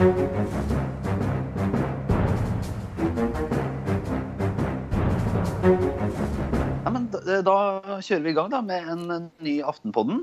[0.00, 0.06] Ja,
[6.88, 7.56] men da, da
[8.00, 10.22] kjører vi i gang da med en ny Aftenpodden.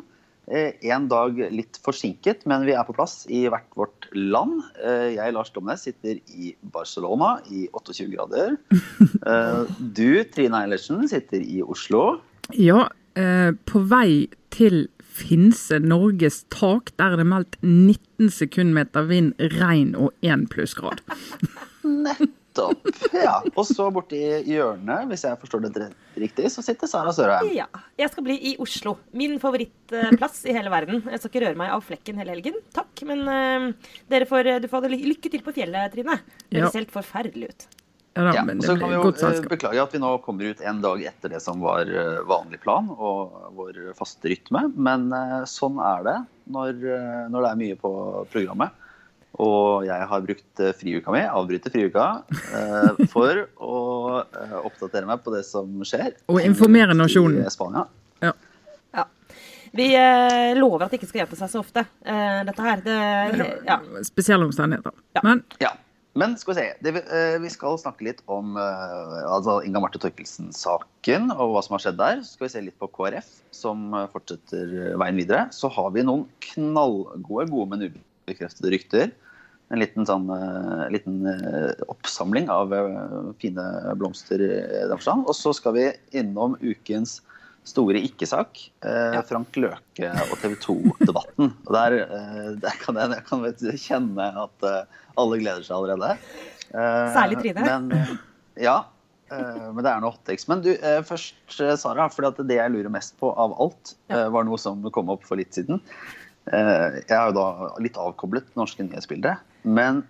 [0.49, 4.65] Eh, en dag litt forsinket, men vi er på plass i hvert vårt land.
[4.81, 8.57] Eh, jeg, Lars Domnes, sitter i Barcelona i 28 grader.
[9.27, 12.21] Eh, du, Trine Eilertsen, sitter i Oslo.
[12.55, 12.87] Ja,
[13.19, 14.87] eh, på vei til
[15.17, 16.91] Finse, Norges tak.
[16.99, 21.01] Der er det meldt 19 sekundmeter vind, regn og 1 plussgrad.
[21.87, 22.87] Nettopp.
[23.13, 23.37] Ja.
[23.53, 27.51] Og så borti hjørnet, hvis jeg forstår det riktig, så sitter Sara Sørheim.
[27.55, 27.67] Ja.
[27.99, 28.95] Jeg skal bli i Oslo.
[29.17, 31.03] Min favorittplass i hele verden.
[31.05, 32.57] Jeg skal ikke røre meg av flekken hele helgen.
[32.75, 33.03] Takk.
[33.09, 36.19] Men uh, dere får, du får ha det lykke til på fjellet, Trine.
[36.49, 36.71] Det Ja.
[36.73, 37.67] helt forferdelig ut.
[38.17, 40.09] Ja, da, Ja, men og det så kan vi jo eh, beklage at vi nå
[40.25, 44.63] kommer ut en dag etter det som var eh, vanlig plan og vår faste rytme.
[44.73, 46.17] Men eh, sånn er det
[46.49, 46.81] når,
[47.29, 47.93] når det er mye på
[48.33, 48.83] programmet.
[49.37, 52.05] Og jeg har brukt friuka mi, avbryter friuka,
[53.13, 53.75] for å
[54.65, 56.15] oppdatere meg på det som skjer.
[56.33, 57.43] Og informere nasjonen.
[57.45, 57.85] I Spania.
[58.23, 58.33] Ja.
[59.77, 62.79] Vi eh, lover at det ikke skal gjenta seg så ofte, eh, dette her.
[62.81, 63.77] Det, ja.
[64.07, 64.95] Spesielle omstendigheter.
[65.17, 65.21] Ja.
[65.27, 65.75] Men Ja.
[66.17, 66.67] Men skal vi se.
[66.81, 71.75] Vi- eh, vi skal snakke litt om eh, altså Inga Marte Torkelsen-saken og hva som
[71.75, 72.23] har skjedd der.
[72.25, 75.47] Så skal vi se litt på KrF, som eh, fortsetter veien videre.
[75.53, 79.13] Så har vi noen knallgode, gode, men ubekreftede rykter.
[79.69, 80.29] En liten, sånn,
[80.95, 81.25] liten
[81.91, 82.71] oppsamling av
[83.41, 83.65] fine
[83.99, 84.39] blomster.
[84.87, 85.83] Og så skal vi
[86.15, 87.17] innom ukens
[87.67, 88.59] store ikke-sak.
[88.87, 91.51] Eh, Frank Løke og TV 2-debatten.
[91.67, 93.47] Og der, eh, der kan jeg, jeg kan
[93.83, 96.13] kjenne at eh, alle gleder seg allerede.
[96.71, 97.65] Eh, Særlig Trine.
[97.67, 98.19] Men,
[98.59, 98.77] ja.
[99.31, 100.47] eh, men det er noe hottex.
[100.51, 101.35] Men du, eh, først,
[101.81, 102.07] Sara.
[102.13, 105.55] For det jeg lurer mest på av alt, var noe som kom opp for litt
[105.57, 105.81] siden.
[106.47, 107.47] Eh, jeg er jo da
[107.83, 109.41] litt avkoblet norske nyhetsbilder.
[109.67, 110.05] Men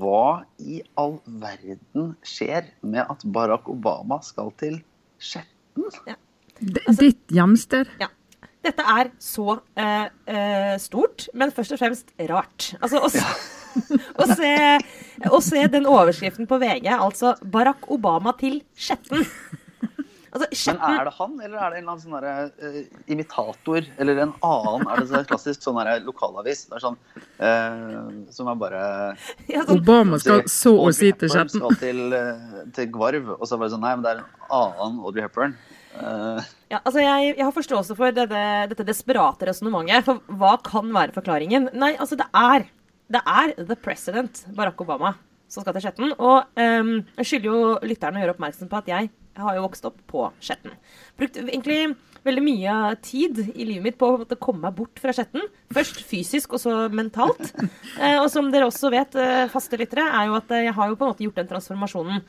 [0.00, 4.78] hva i all verden skjer med at Barack Obama skal til
[5.24, 5.88] Skjetten?
[6.04, 6.14] d-
[6.62, 8.08] Altså- ditt hjemsted Ja.
[8.64, 12.70] Dette er så eh, eh, stort, men først og fremst rart.
[12.80, 13.50] Altså, å, s-
[14.22, 14.52] å, se,
[15.28, 19.26] å se den overskriften på VG, altså 'Barack Obama til Skjetten'.
[20.34, 22.24] Altså, Men er det han, eller er det en eller annen sånn
[22.58, 23.84] eh, imitator?
[24.02, 24.88] Eller en annen?
[24.90, 26.64] Er det så klassisk sånn derre lokalavis?
[26.66, 26.96] Det er sånn
[27.38, 28.80] uh, som er bare
[29.52, 31.60] ja, sånn, Obama skal så å si til Skjetten.
[31.60, 34.98] skal til, uh, til Gvarv, og så bare sånn Nei, men det er en annen
[35.04, 35.54] Audrey Hepburn.
[35.94, 40.06] Eh, ja, altså jeg, jeg har forståelse for dette, dette desperate resonnementet.
[40.06, 41.70] For hva kan være forklaringen?
[41.76, 42.70] Nei, altså det er
[43.14, 45.12] Det er the president, Barack Obama,
[45.46, 46.14] som skal til Skjetten.
[46.16, 49.84] Og um, jeg skylder jo lytterne å gjøre oppmerksom på at jeg har jo vokst
[49.84, 50.72] opp på Skjetten.
[51.20, 51.82] Brukt egentlig
[52.24, 52.74] veldig mye
[53.04, 55.44] tid i livet mitt på å komme meg bort fra Skjetten.
[55.74, 57.52] Først fysisk, og så mentalt.
[57.94, 60.88] Eh, og som dere også vet, eh, faste lyttere, er jo at eh, jeg har
[60.90, 62.24] jo på en måte gjort den transformasjonen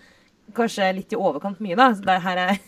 [0.55, 1.87] kanskje litt i overkant mye, da.
[1.95, 2.59] Så det her er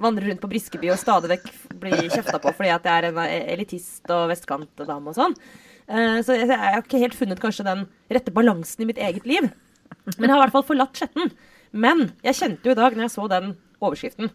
[0.00, 1.50] vandrer rundt på Briskeby og stadig vekk
[1.82, 3.18] blir kjefta på fordi at jeg er en
[3.56, 5.34] elitist og vestkantdame og sånn.
[5.88, 9.50] Eh, Så jeg har ikke helt funnet kanskje den rette balansen i mitt eget liv.
[10.18, 11.32] Men jeg har i hvert fall forlatt Skjetten.
[11.72, 14.30] Men jeg kjente jo i dag, når jeg så den overskriften,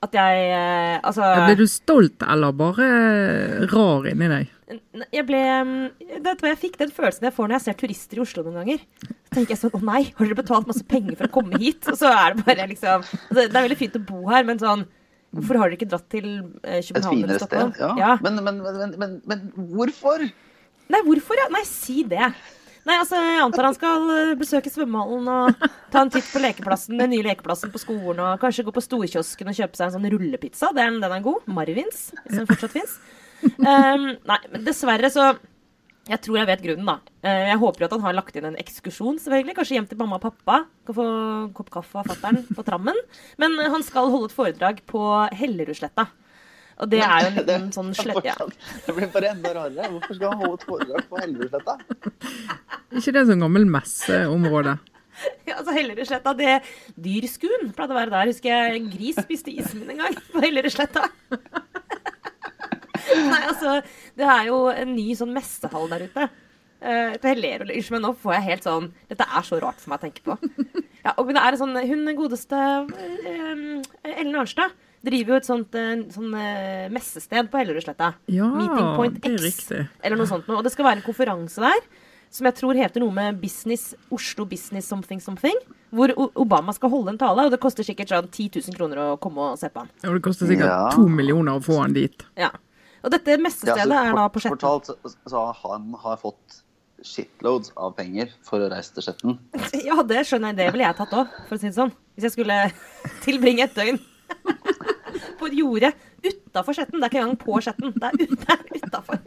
[0.00, 2.88] at jeg eh, Altså Ble du stolt eller bare
[3.70, 4.56] rar inni deg?
[5.10, 7.64] jeg ble mm, Det vet du hva jeg fikk den følelsen jeg får når jeg
[7.64, 8.84] ser turister i Oslo noen ganger.
[9.02, 11.88] Så tenker jeg sånn Å nei, har dere betalt masse penger for å komme hit?
[11.90, 14.62] Og så er det bare liksom altså, Det er veldig fint å bo her, men
[14.62, 14.86] sånn
[15.30, 16.30] Hvorfor har dere ikke dratt til
[16.66, 17.76] eh, København Et finere sted.
[18.00, 18.14] Ja.
[18.24, 19.44] Men, men, men, men, men
[19.76, 20.24] hvorfor?
[20.90, 21.38] Nei, hvorfor?
[21.38, 21.46] Ja?
[21.54, 22.32] Nei, si det.
[22.88, 26.96] Nei, altså, Jeg antar han skal eh, besøke svømmehallen og ta en titt på lekeplassen,
[27.00, 30.10] den nye lekeplassen på skolen, og kanskje gå på storkiosken og kjøpe seg en sånn
[30.14, 30.72] rullepizza.
[30.76, 31.44] Den, den er god.
[31.50, 32.98] Marvins, hvis den fortsatt fins.
[33.60, 35.30] nei, men dessverre så
[36.10, 37.12] Jeg tror jeg vet grunnen, da.
[37.22, 39.54] Eh, jeg håper jo at han har lagt inn en ekskursjon, selvfølgelig.
[39.58, 40.62] Kanskje hjem til mamma og pappa.
[40.88, 42.96] Kan få en kopp kaffe av fatter'n på trammen.
[43.38, 45.04] Men han skal holde et foredrag på
[45.36, 46.08] Hellerudsletta.
[46.80, 48.24] Og det er jo en liten sånn slett...
[48.24, 48.36] Ja.
[48.86, 49.90] Det blir bare enda rarere.
[49.92, 51.74] Hvorfor skal han holde et foredrag på Hellerudsletta?
[52.96, 54.78] ikke det sånn gammel messeområde?
[55.44, 56.52] Ja, altså Hellerudsletta, det
[56.96, 58.30] Dyrskuen pleide å være der.
[58.30, 61.02] Husker jeg en gris spiste isen min en gang på Hellerudsletta.
[63.28, 63.74] Nei, altså,
[64.16, 66.28] det er jo en ny sånn messehall der ute.
[66.80, 69.82] Uh, jeg ler og ler, men nå får jeg helt sånn Dette er så rart
[69.82, 70.38] for meg å tenke på.
[71.04, 74.72] Ja, og det er en sånn, Hun godeste eh, Ellen Arnstad
[75.04, 78.14] driver jo et sånt sånt sånn, eh, messested på Hellerudsletta.
[78.28, 79.88] Ja, Meeting Point det er riktig.
[80.02, 80.58] Eller noe sånt noe.
[80.58, 81.80] Og det skal være en konferanse der
[82.30, 85.56] som jeg tror heter noe med Business Oslo Business Something Something.
[85.92, 89.18] Hvor Obama skal holde en tale, og det koster sikkert sånn 10 000 kroner å
[89.18, 89.88] komme og se på han.
[90.06, 90.90] Og det koster sikkert Ja.
[90.94, 92.22] to millioner å få han dit.
[92.36, 92.50] Ja.
[93.02, 94.58] Og dette messestedet Ja, er da på Skjetten.
[94.60, 96.60] Fortalt, så- så han har fått
[97.02, 99.38] shitloads av penger for å reise til Skjetten.
[99.88, 100.56] Ja, det skjønner jeg.
[100.56, 101.92] Det ville jeg tatt òg, for å si det sånn.
[102.16, 102.72] Hvis jeg skulle
[103.24, 103.98] tilbringe et døgn
[105.40, 105.92] på et jorde
[106.24, 106.98] utafor Skjetten.
[107.00, 107.94] Det er ikke engang på Skjetten.
[107.96, 109.22] Det er, ut, utafor.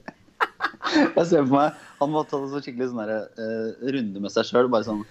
[0.94, 4.34] Jeg ser på meg Han må ta en sånn skikkelig sånn der, uh, runde med
[4.34, 4.70] seg sjøl.
[4.72, 5.04] Bare sånn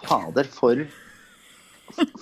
[0.00, 0.86] Fader, for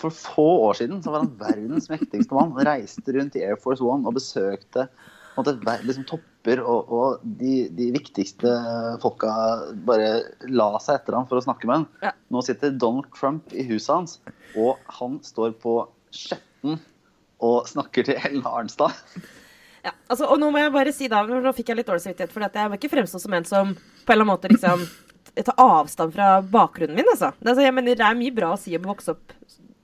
[0.01, 2.55] For få år siden så var han verdens mektigste mann.
[2.57, 4.89] Han reiste rundt i Air Force One og besøkte
[5.37, 5.55] måte,
[5.87, 8.51] liksom, topper, og, og de, de viktigste
[9.01, 9.33] folka
[9.87, 10.11] bare
[10.51, 11.87] la seg etter ham for å snakke med ham.
[12.05, 12.13] Ja.
[12.35, 14.19] Nå sitter Donald Trump i huset hans,
[14.59, 15.79] og han står på
[16.13, 16.81] Skjetten
[17.43, 18.95] og snakker til Ellen Arnstad.
[19.83, 22.35] Ja, altså, og nå må jeg bare si da, nå fikk jeg litt dårlig samvittighet,
[22.35, 24.87] for jeg må ikke fremstå som en som på en eller annen måte liksom
[25.41, 27.33] tar avstand fra bakgrunnen min, altså.
[27.39, 27.67] Det, er altså.
[27.67, 29.33] Jeg mener det er mye bra å si om å vokse opp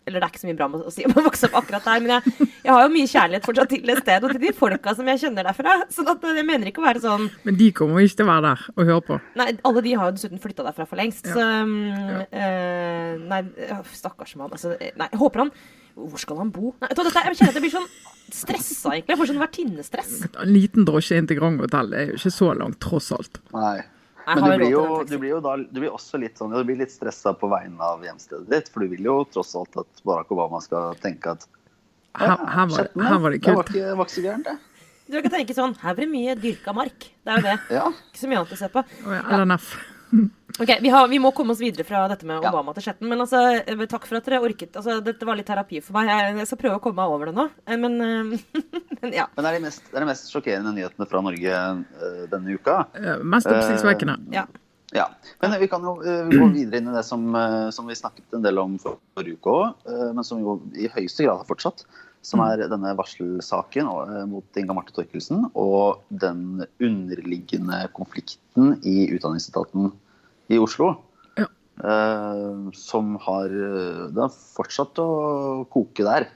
[0.08, 2.04] Eller det er ikke så mye bra å si om å vokse opp akkurat der,
[2.04, 4.94] men jeg, jeg har jo mye kjærlighet fortsatt til et sted og til de folka
[4.96, 5.74] som jeg kjenner derfra.
[5.92, 8.52] Så at jeg mener ikke å være sånn Men de kommer ikke til å være
[8.52, 9.18] der og høre på.
[9.40, 11.28] Nei, alle de har jo dessuten flytta derfra for lengst.
[11.28, 11.34] Ja.
[11.36, 11.74] Så um,
[12.30, 14.54] eh, Nei, øh, stakkars mann.
[14.54, 15.52] Altså, eh, nei, håper han
[15.98, 16.72] Hvor skal han bo?
[16.82, 17.88] Nei, dette, jeg kjenner at jeg blir sånn
[18.28, 19.12] stressa, egentlig.
[19.14, 20.10] Jeg får sånn vertinnestress.
[20.44, 23.40] En liten drosje inn til Grand Hotel er jo ikke så langt, tross alt.
[23.56, 23.78] Nei.
[24.28, 26.76] Men du blir, jo, du blir jo da du blir også litt sånn, du blir
[26.76, 28.68] litt stressa på vegne av hjemstedet ditt.
[28.68, 31.46] For du vil jo tross alt at Barack Obama skal tenke at
[32.18, 33.76] Her, her, var, Skjetten, her var det Det var kult.
[33.76, 34.56] ikke, var ikke så gærent, det.
[35.08, 37.08] Du kan tenke sånn Her blir det mye dyrka mark.
[37.24, 37.56] Det er jo det.
[37.78, 37.86] Ja.
[38.10, 38.84] Ikke så mye annet å se på.
[39.08, 39.22] Ja.
[40.58, 42.50] Ok, vi, har, vi må komme oss videre fra dette med Ja.
[42.50, 43.06] Obama til Skjetten.
[43.06, 44.72] Men altså, eh, takk for at dere orket.
[44.74, 46.08] Altså, dette var litt terapi for meg.
[46.10, 47.44] Jeg, jeg skal prøve å komme meg over det nå.
[47.68, 48.62] Eh, Men, eh,
[49.02, 49.28] men ja.
[49.36, 51.60] Men det er de mest, det er de mest sjokkerende nyhetene fra Norge
[52.32, 52.78] denne uka.
[53.22, 54.18] Mest oppsiktsvekkende.
[54.34, 54.46] ja.
[54.96, 55.04] Ja.
[55.42, 58.32] Men vi kan jo uh, gå videre inn i det som, uh, som vi snakket
[58.38, 61.84] en del om for- forrige uke òg, men som jo i høyeste grad har fortsatt.
[62.24, 69.92] Som er denne varselsaken eh, mot Inga Marte Torkelsen og den underliggende konflikten i Utdanningsetaten
[70.50, 70.96] i Oslo.
[71.38, 71.46] Ja.
[71.78, 75.08] eh, som har eh, Det har fortsatt å
[75.70, 76.28] koke der.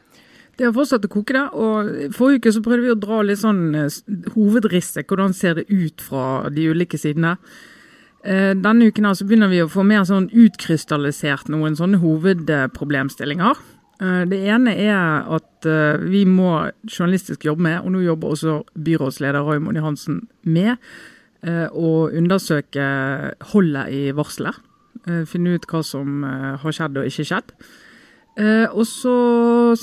[0.56, 1.50] Det har fortsatt å koke der.
[1.50, 3.74] og Forrige uke så prøvde vi å dra litt sånn
[4.36, 5.08] hovedrisset.
[5.08, 7.38] Hvordan ser det ut fra de ulike sidene?
[8.22, 13.58] Denne uken her så begynner vi å få mer sånn utkrystallisert noen sånne hovedproblemstillinger.
[14.02, 16.50] Eh, Det ene er at eh, vi må
[16.88, 20.76] journalistisk jobbe med, og nå jobber også byrådsleder Raymond Johansen med,
[21.46, 22.88] eh, å undersøke
[23.52, 24.58] holdet i varselet.
[25.26, 27.48] Finne ut hva som har skjedd og ikke skjedd.
[28.70, 29.14] Og så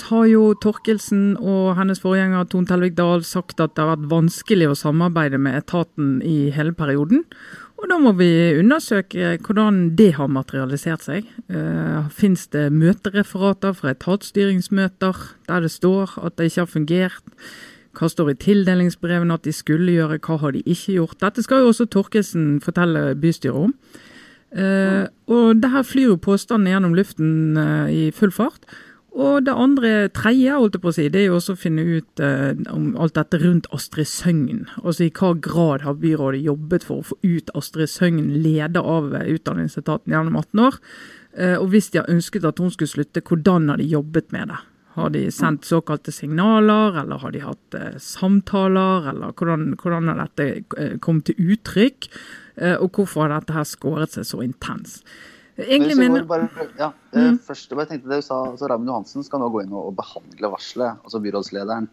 [0.07, 4.69] har jo Torkelsen og hennes forgjenger Tone Telvik Dahl sagt at det har vært vanskelig
[4.69, 7.25] å samarbeide med etaten i hele perioden.
[7.79, 8.29] Og da må vi
[8.59, 11.27] undersøke hvordan det har materialisert seg.
[11.47, 17.35] Eh, Fins det møtereferater fra etatsstyringsmøter der det står at det ikke har fungert?
[17.95, 21.17] Hva står i tildelingsbrevene at de skulle gjøre, hva har de ikke gjort?
[21.23, 23.73] Dette skal jo også Torkesen fortelle bystyret om.
[24.49, 28.67] Eh, og det her flyr jo påstandene gjennom luften eh, i full fart.
[29.17, 31.83] Og det andre, tredje, holdt jeg på å si, det er jo også å finne
[31.83, 34.67] ut eh, om alt dette rundt Astrid Søgn.
[34.83, 39.09] Altså i hva grad har byrådet jobbet for å få ut Astrid Søgn, leder av
[39.17, 40.77] Utdanningsetaten gjennom 18 år.
[41.37, 44.53] Eh, og hvis de har ønsket at hun skulle slutte, hvordan har de jobbet med
[44.53, 44.61] det?
[44.97, 50.23] Har de sendt såkalte signaler, eller har de hatt eh, samtaler, eller hvordan, hvordan har
[50.23, 50.47] dette
[50.77, 52.09] eh, kommet til uttrykk?
[52.57, 54.99] Eh, og hvorfor har dette her skåret seg så intens?
[55.65, 56.47] Egentlig men mener bare,
[56.79, 57.39] ja, mm.
[57.45, 59.91] først, jeg bare tenkte det du sa, altså Raymond Johansen skal nå gå inn og,
[59.97, 61.89] behandle varselet, altså byrådslederen.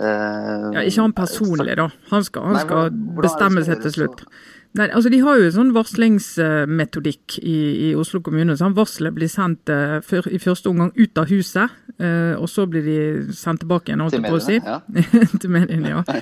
[0.00, 1.88] Eh, Ja, ikke han personlig, da.
[2.12, 2.90] Han skal, han Nei, skal
[3.20, 4.24] bestemme seg til slutt.
[4.24, 4.50] slutt.
[4.72, 8.56] Nei, altså De har jo en sånn varslingsmetodikk i, i Oslo kommune.
[8.56, 8.76] Sånn.
[8.76, 12.86] Varslet blir sendt uh, før, i første omgang ut av huset, uh, og så blir
[12.86, 12.98] de
[13.36, 14.06] sendt tilbake igjen.
[14.12, 14.60] Til mediene, si.
[14.64, 14.80] ja.
[15.42, 16.20] til mediene, ja.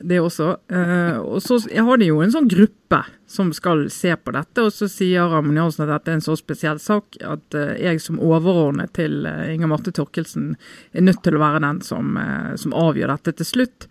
[0.00, 0.52] Det også.
[0.70, 4.72] Uh, og så har de jo en sånn gruppe som skal se på dette, og
[4.74, 8.18] så sier Ramon Jansen at dette er en så spesiell sak at eh, jeg som
[8.18, 10.56] overordnet til eh, Inger Marte Torkelsen
[10.90, 13.86] er nødt til å være den som, eh, som avgjør dette til slutt.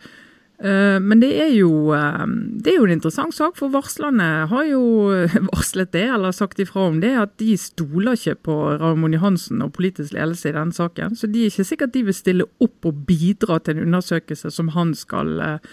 [0.60, 2.26] Eh, Men det er, jo, eh,
[2.60, 4.82] det er jo en interessant sak, for varslerne har jo
[5.54, 9.74] varslet det, eller sagt ifra om det, at de stoler ikke på Raymond Johansen og
[9.78, 11.16] politisk ledelse i denne saken.
[11.16, 14.74] Så de er ikke sikkert de vil stille opp og bidra til en undersøkelse som
[14.76, 15.72] han skal eh,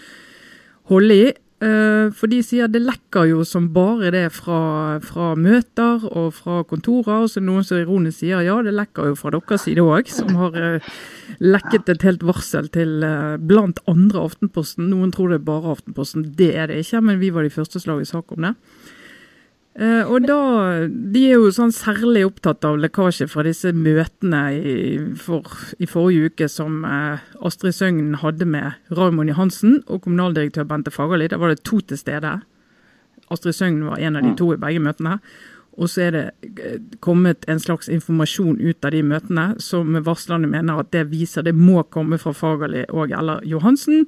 [0.87, 1.27] holde i.
[1.57, 6.61] Eh, For de sier det lekker jo som bare det fra, fra møter og fra
[6.69, 7.25] kontorer.
[7.25, 10.35] Og så noen som ironisk sier ja, det lekker jo fra deres side òg, som
[10.37, 10.91] har eh,
[11.41, 14.91] lekket et helt varsel til eh, blant andre Aftenposten.
[14.91, 17.81] Noen tror det er bare Aftenposten, det er det ikke, men vi var de første
[17.81, 18.53] som laget sak om det.
[19.77, 20.37] Eh, og da,
[20.89, 24.77] De er jo sånn særlig opptatt av lekkasje fra disse møtene i,
[25.21, 25.45] for,
[25.77, 31.29] i forrige uke som eh, Astrid Søgnen hadde med Raymond Johansen og kommunaldirektør Bente Fagerli.
[31.29, 32.39] Da var det to til stede.
[33.29, 35.19] Astrid Søgn var en av de to i begge møtene.
[35.77, 36.25] Og så er det
[36.57, 41.45] eh, kommet en slags informasjon ut av de møtene som varslerne mener at det viser
[41.45, 44.07] det må komme fra Fagerli og eller Johansen.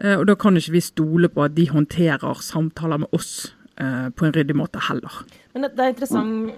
[0.00, 4.10] Eh, og da kan ikke vi stole på at de håndterer samtaler med oss eh,
[4.10, 5.22] på en ryddig måte heller.
[5.54, 6.52] Men det, det er interessant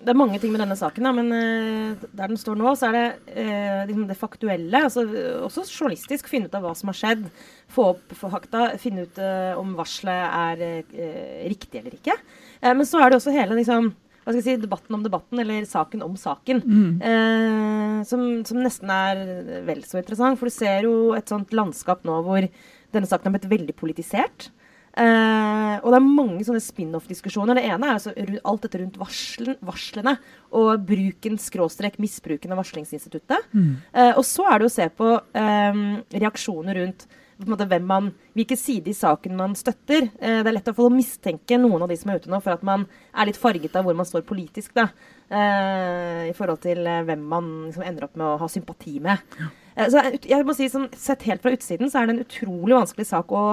[0.00, 2.88] det er mange ting med denne saken, da, men uh, der den står nå, så
[2.88, 4.84] er det uh, liksom det faktuelle.
[4.86, 5.04] altså
[5.44, 7.26] Også journalistisk finne ut av hva som har skjedd.
[7.70, 8.70] Få opp fakta.
[8.80, 12.16] Finne ut uh, om varselet er riktig eller ikke.
[12.62, 13.90] men så er det også hele liksom,
[14.24, 16.62] hva skal jeg si, debatten om debatten, eller saken om saken.
[16.64, 18.04] Mm.
[18.08, 19.22] Som, som, nesten er
[19.68, 20.40] vel så interessant.
[20.40, 22.48] For du ser jo et sånt landskap nå hvor
[22.94, 24.50] denne saken har blitt veldig politisert.
[24.90, 27.60] Uh, og det er mange sånne spin-off-diskusjoner.
[27.60, 30.16] Det ene er altså alt dette rundt varslen, varslene
[30.58, 33.46] og bruken, skråstrek, misbruken av varslingsinstituttet.
[33.54, 33.72] Mm.
[33.94, 35.84] Uh, og så er det å se på um,
[36.16, 37.06] reaksjoner rundt
[37.40, 40.10] på måte, man, hvilke side i saken man støtter.
[40.18, 42.58] Uh, det er lett å få mistenke noen av de som er ute nå, for
[42.58, 44.74] at man er litt farget av hvor man står politisk.
[44.74, 44.90] Da,
[45.30, 49.22] I forhold til hvem man liksom, ender opp med å ha sympati med.
[49.38, 49.86] Ja.
[49.94, 53.06] så jeg må si, sånn, Sett helt fra utsiden så er det en utrolig vanskelig
[53.14, 53.44] sak å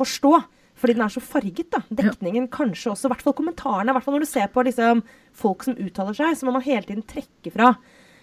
[0.00, 0.32] forstå.
[0.76, 1.70] Fordi den er så farget.
[1.72, 1.82] da.
[1.88, 2.52] Dekningen ja.
[2.52, 3.90] kanskje også, i hvert fall kommentarene.
[3.90, 5.04] I hvert fall når du ser på liksom,
[5.36, 7.70] folk som uttaler seg, så må man hele tiden trekke fra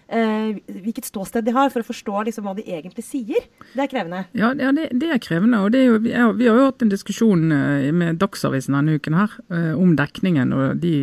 [0.07, 3.49] eh, hvilket ståsted de har, for å forstå liksom, hva de egentlig sier.
[3.73, 4.23] Det er krevende.
[4.37, 5.63] Ja, det, det, er krevende.
[5.63, 9.17] og er jo, ja, Vi har jo hatt en diskusjon eh, med Dagsavisen denne uken
[9.17, 10.53] her eh, om dekningen.
[10.53, 10.95] og de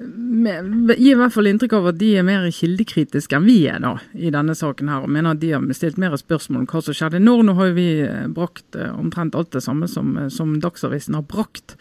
[0.00, 3.94] gir i hvert fall inntrykk av at de er mer kildekritiske enn vi er da,
[4.14, 4.88] i denne saken.
[4.88, 7.22] her, og Mener at de har stilt mer spørsmål om hva som skjedde.
[7.22, 11.18] Nå, nå har vi eh, brakt eh, omtrent alt det samme som, eh, som Dagsavisen
[11.18, 11.76] har brakt.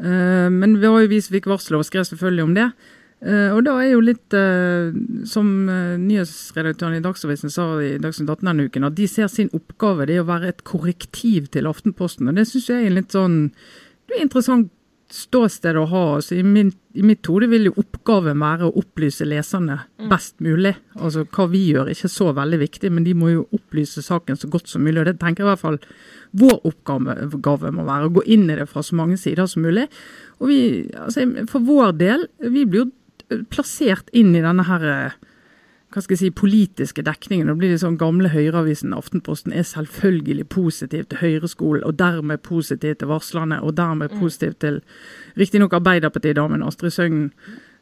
[0.00, 2.70] Men vi har jo vist fikk varsel og skrev selvfølgelig om det.
[3.52, 4.32] Og da er jo litt,
[5.28, 10.06] som nyhetsredaktøren i Dagsavisen sa i Dagsnytt 18 denne uken, at de ser sin oppgave
[10.08, 12.32] det er å være et korrektiv til Aftenposten.
[12.32, 13.36] Og det syns jeg er en litt sånn
[14.10, 14.72] det er interessant
[15.14, 16.02] ståsted å ha.
[16.16, 20.08] Altså, i, min, I mitt hode vil jo oppgaven være å opplyse leserne mm.
[20.10, 20.74] best mulig.
[20.98, 24.38] Altså Hva vi gjør er ikke så veldig viktig, men de må jo opplyse saken
[24.38, 25.00] så godt som mulig.
[25.02, 25.80] og Det tenker jeg i hvert fall
[26.40, 28.06] vår oppgave må være.
[28.06, 29.88] Å gå inn i det fra så mange sider som mulig.
[30.38, 30.60] Og vi,
[30.94, 34.86] altså, For vår del, vi blir jo plassert inn i denne her
[35.90, 37.48] hva skal jeg si, politiske dekningen.
[37.50, 42.94] Nå blir det sånn gamle Høyreavisen Aftenposten er selvfølgelig positiv til Høyreskolen, og dermed positiv
[43.00, 44.20] til varslerne, og dermed mm.
[44.22, 44.78] positiv til
[45.40, 47.32] riktignok Arbeiderpartidamen Astrid Søgnen.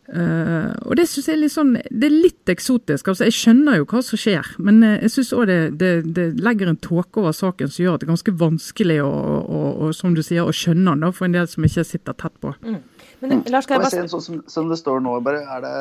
[0.08, 3.10] Uh, og det synes jeg er litt sånn, det er litt eksotisk.
[3.12, 6.24] altså Jeg skjønner jo hva som skjer, men uh, jeg syns òg det, det, det,
[6.40, 9.90] legger en tåke over saken som gjør at det er ganske vanskelig å, å, å
[9.92, 12.54] som du sier, å skjønne den for en del som ikke sitter tett på.
[12.64, 12.80] Mm.
[13.20, 14.08] Men, Lars, kan jeg bare...
[14.08, 15.76] Sånn som, som, det står nå, bare, er det,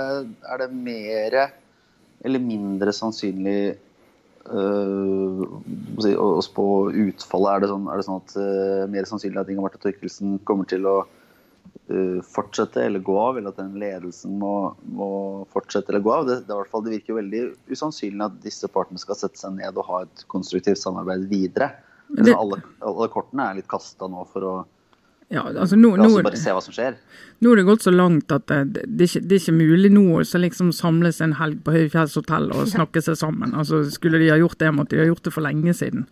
[0.52, 1.40] er det mer
[2.26, 3.78] eller mindre sannsynlig
[4.50, 7.52] uh, å, spå utfallet?
[7.54, 10.70] Er det sånn, er det sånn at uh, mer sannsynlig at Inga Marte Torkelsen kommer
[10.70, 14.54] til å uh, fortsette eller gå av, eller at den ledelsen må,
[14.98, 15.10] må
[15.54, 16.30] fortsette eller gå av?
[16.30, 17.44] Det, det, fall, det, virker veldig
[17.74, 21.74] usannsynlig at disse partene skal sette seg ned og ha et konstruktivt samarbeid videre.
[22.32, 24.58] Alle, alle kortene er litt kasta nå for å
[25.28, 26.96] ja, altså nå, La oss bare se hva som skjer.
[27.44, 29.56] Nå er det gått så langt at det, det, det, er, ikke, det er, ikke,
[29.60, 33.52] mulig nå å liksom samles en helg på Høyfjellshotell og snakke seg sammen.
[33.58, 36.08] Altså Skulle de ha gjort det, måtte de ha gjort det for lenge siden.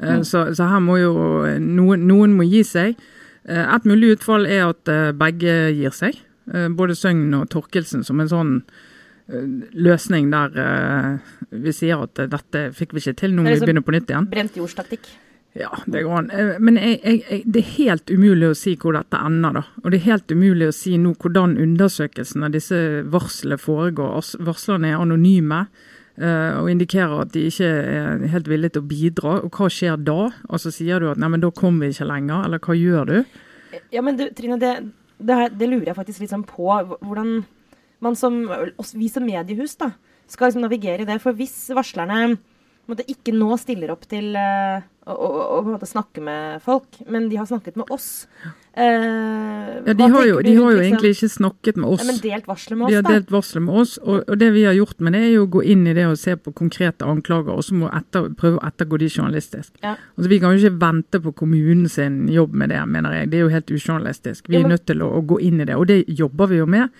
[0.00, 0.24] Eh, mm.
[0.26, 1.14] Så, så, her må jo
[1.62, 2.98] noen, noen må gi seg.
[3.46, 6.22] Eh, et mulig utfall er at eh, begge gir seg.
[6.46, 8.50] Både Søgn og Torkelsen som en sånn
[9.74, 10.52] løsning der
[11.50, 14.28] vi sier at dette fikk vi ikke til, nå må vi begynne på nytt igjen.
[14.30, 15.08] Brent jordstaktikk?
[15.56, 16.30] Ja, det går an.
[16.30, 19.56] Eh, men jeg, jeg, det er helt umulig å si hvor dette ender.
[19.56, 19.62] da.
[19.82, 22.80] Og det er helt umulig å si nå hvordan undersøkelsen av disse
[23.12, 24.34] varslene foregår.
[24.44, 29.36] Varslerne er anonyme uh, og indikerer at de ikke er helt villige til å bidra.
[29.46, 30.28] Og hva skjer da?
[30.50, 33.38] Altså Sier du at nei, men da kommer vi ikke lenger, eller hva gjør du?
[33.94, 34.74] Ja, men du, Trine, det,
[35.16, 36.68] det, det lurer jeg faktisk litt sånn på.
[37.00, 37.38] Hvordan
[38.04, 38.42] man som,
[38.92, 39.94] vi som mediehus da,
[40.28, 41.16] skal liksom navigere i det.
[41.24, 42.36] For hvis varslerne
[42.90, 47.38] måtte, ikke nå stiller opp til uh, å, en måte snakke med folk, men de
[47.38, 48.26] har snakket med oss.
[48.76, 48.84] Eh,
[49.86, 52.02] ja, De har jo, de har jo liksom, egentlig ikke snakket med oss.
[52.02, 54.48] Ja, men delt varselet med oss, de har delt varselet med oss, og, og, det
[54.56, 56.52] vi har gjort med det, er jo å gå inn i det og se på
[56.58, 59.70] konkrete anklager, og så må etter, prøve å ettergå de journalistisk.
[59.86, 59.94] Ja.
[59.94, 63.30] Altså, vi kan jo ikke vente på kommunen sin jobb med det, mener jeg.
[63.30, 64.50] Det er jo helt ujournalistisk.
[64.50, 66.68] Vi er nødt til å, å gå inn i det, og det jobber vi jo
[66.68, 66.90] med.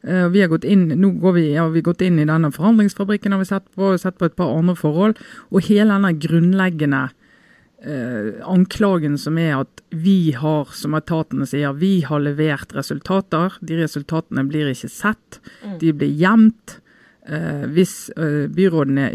[0.00, 3.36] Uh, vi har gått inn, nå går vi, ja, vi gått inn i denne forandringsfabrikken,
[3.36, 5.20] har vi sett på, sett på et par andre forhold.
[5.52, 7.10] Og hele denne grunnleggende
[7.86, 13.56] uh, anklagen som er at vi har, som etatene sier, vi har levert resultater.
[13.64, 15.40] De resultatene blir ikke sett.
[15.64, 15.76] Mm.
[15.82, 16.78] De blir gjemt.
[17.28, 19.10] Eh, hvis eh, byrådene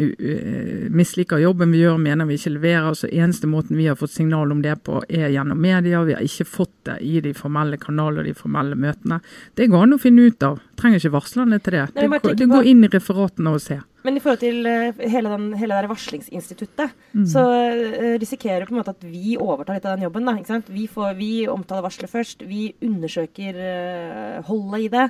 [0.93, 4.53] misliker jobben vi gjør, mener vi ikke leverer, så eneste måten vi har fått signal
[4.53, 6.03] om det på, er gjennom media.
[6.05, 9.21] Vi har ikke fått det i de formelle kanaler og de formelle møtene.
[9.57, 10.61] Det går an å finne ut av.
[10.77, 11.87] Trenger ikke varslerne til det.
[11.97, 13.79] Nei, Det, det går inn i referatene og se.
[14.05, 17.25] Men i forhold til eh, hele, den, hele det varslingsinstituttet, Mm.
[17.31, 17.41] så
[18.19, 20.25] risikerer du på en måte at vi overtar litt av den jobben.
[20.27, 20.59] Da?
[20.67, 23.55] Vi, får, vi omtaler varselet først, vi undersøker
[24.49, 25.05] holdet i det,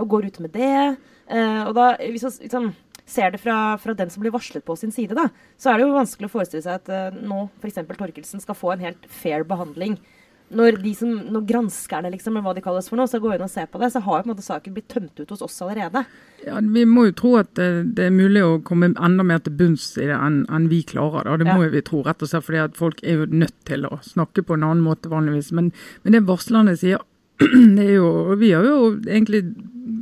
[0.00, 0.96] og går ut med det.
[1.28, 2.68] Eh, og da, hvis man liksom,
[3.06, 5.28] ser det fra, fra den som blir varslet på sin side, da,
[5.58, 7.82] så er det jo vanskelig å forestille seg at uh, nå f.eks.
[7.96, 9.98] Torkelsen skal få en helt fair behandling.
[10.46, 13.42] Når, de som, når granskerne, liksom, eller hva de kalles for noe, skal gå inn
[13.42, 15.42] og se på det, så har jo på en måte saken blitt tømt ut hos
[15.42, 16.04] oss allerede.
[16.44, 17.66] Ja, vi må jo tro at det,
[17.98, 21.26] det er mulig å komme enda mer til bunns i det enn en vi klarer.
[21.26, 21.36] Da.
[21.42, 21.56] Det Ja.
[21.58, 24.46] må vi tro, rett og slett fordi at folk er jo nødt til å snakke
[24.46, 25.50] på en annen måte vanligvis.
[25.50, 25.72] Men,
[26.04, 27.02] men det varslerne sier,
[27.42, 29.42] det er jo Vi har jo egentlig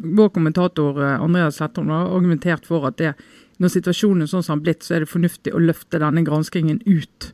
[0.04, 3.14] Vår kommentator eh, Andreas Sletholm har argumentert for at det,
[3.62, 6.24] når situasjonen er sånn som den har blitt, så er det fornuftig å løfte denne
[6.26, 7.32] granskingen ut.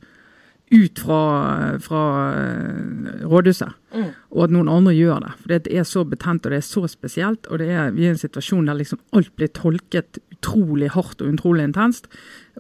[0.71, 1.21] Ut fra,
[1.83, 2.03] fra
[2.39, 4.11] eh, rådhuset Mm.
[4.31, 5.31] og at noen andre gjør det.
[5.41, 7.49] For det er så betent og det er så spesielt.
[7.51, 11.21] Og det er, vi er i en situasjon der liksom alt blir tolket utrolig hardt
[11.21, 12.09] og utrolig intenst.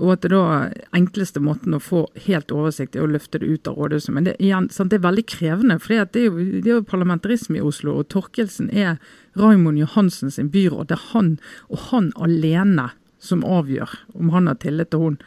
[0.00, 3.68] Og at det da enkleste måten å få helt oversikt er å løfte det ut
[3.68, 4.12] av rådhuset.
[4.14, 6.86] Men det, igjen, sant, det er veldig krevende, for det er, jo, det er jo
[6.88, 7.98] parlamentarisme i Oslo.
[8.00, 8.96] Og Torkelsen er
[9.38, 10.90] Raimond Johansen sin byråd.
[10.90, 11.36] Det er han
[11.68, 15.20] og han alene som avgjør om han har tillit til hun.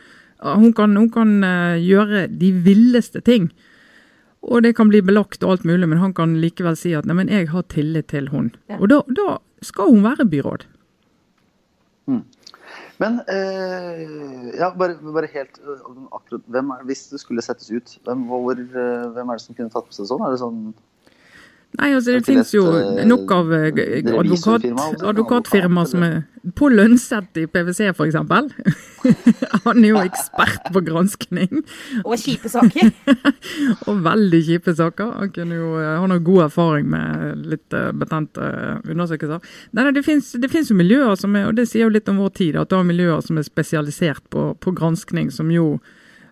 [0.44, 3.52] Hun kan, hun kan eh, gjøre de villeste ting.
[4.44, 7.16] Og det kan bli belagt og alt mulig, men han kan likevel si at nei,
[7.16, 8.52] men jeg har tillit til hun.
[8.68, 8.82] Ja.
[8.82, 10.66] Og da, da skal hun være byråd.
[13.02, 14.02] Men eh,
[14.60, 18.58] ja, bare, bare helt eh, akkurat, hvem er, Hvis det skulle settes ut, hvem, hvor,
[18.60, 20.26] eh, hvem er det som kunne tatt på seg sånn?
[20.26, 20.60] Er det sånn
[21.80, 23.72] Nei, altså Er det finnes jo eh, nok av eh,
[24.14, 24.66] advokat,
[25.02, 26.20] advokatfirma som er
[26.60, 28.18] på Lønseth i PwC f.eks.
[29.66, 31.64] Han er jo ekspert på granskning.
[32.08, 32.92] Og kjipe saker.
[33.90, 35.16] Og veldig kjipe saker.
[35.24, 38.52] Han, kunne jo, eh, han har god erfaring med litt betente
[38.84, 39.42] undersøkelser.
[39.74, 42.38] Nei, nei, det finnes, jo miljøer som er, og det sier jo litt om vår
[42.38, 45.80] tid, at du har miljøer som er spesialisert på, på granskning, som jo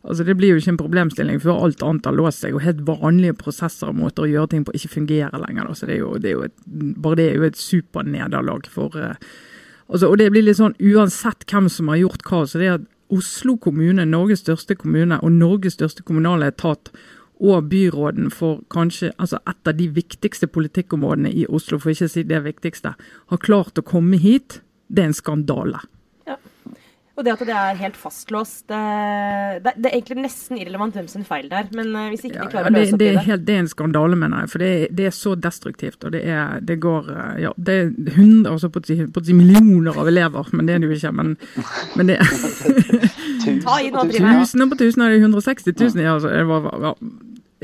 [0.01, 2.81] Altså Det blir jo ikke en problemstilling før alt annet har låst seg, og helt
[2.87, 5.69] vanlige prosesser og måter å gjøre ting på ikke fungerer lenger.
[5.69, 5.77] Da.
[5.77, 6.57] Så det er jo, det er jo et,
[6.97, 9.29] bare det er jo et supernederlag for eh,
[9.87, 12.43] altså, Og det blir litt sånn uansett hvem som har gjort hva.
[12.47, 16.93] så det er at Oslo kommune, Norges største kommune og Norges største kommunale etat
[17.41, 22.13] og byråden for kanskje altså et av de viktigste politikkområdene i Oslo, for ikke å
[22.13, 25.81] si det viktigste, har klart å komme hit, det er en skandale.
[27.21, 28.77] Og det at det er helt fastlåst Det,
[29.61, 31.67] det, det er egentlig nesten irrelevant hvem sin feil det er.
[31.77, 33.19] Men eh, hvis ikke Ja, de ja, klarer å det, løse opp det, i er
[33.19, 34.51] det helt, det er en skandale, mener jeg.
[34.53, 35.99] For det er, det er så destruktivt.
[36.07, 39.37] Og det, er, det går eh, ja, Det er hundre, altså på å si, å
[39.37, 41.13] millioner av elever, men det er det jo ikke.
[41.21, 41.35] Men,
[41.99, 42.33] men det er
[43.45, 46.01] tusener på tusener, det er 160 000.
[46.01, 46.95] Ja, altså, det var ja,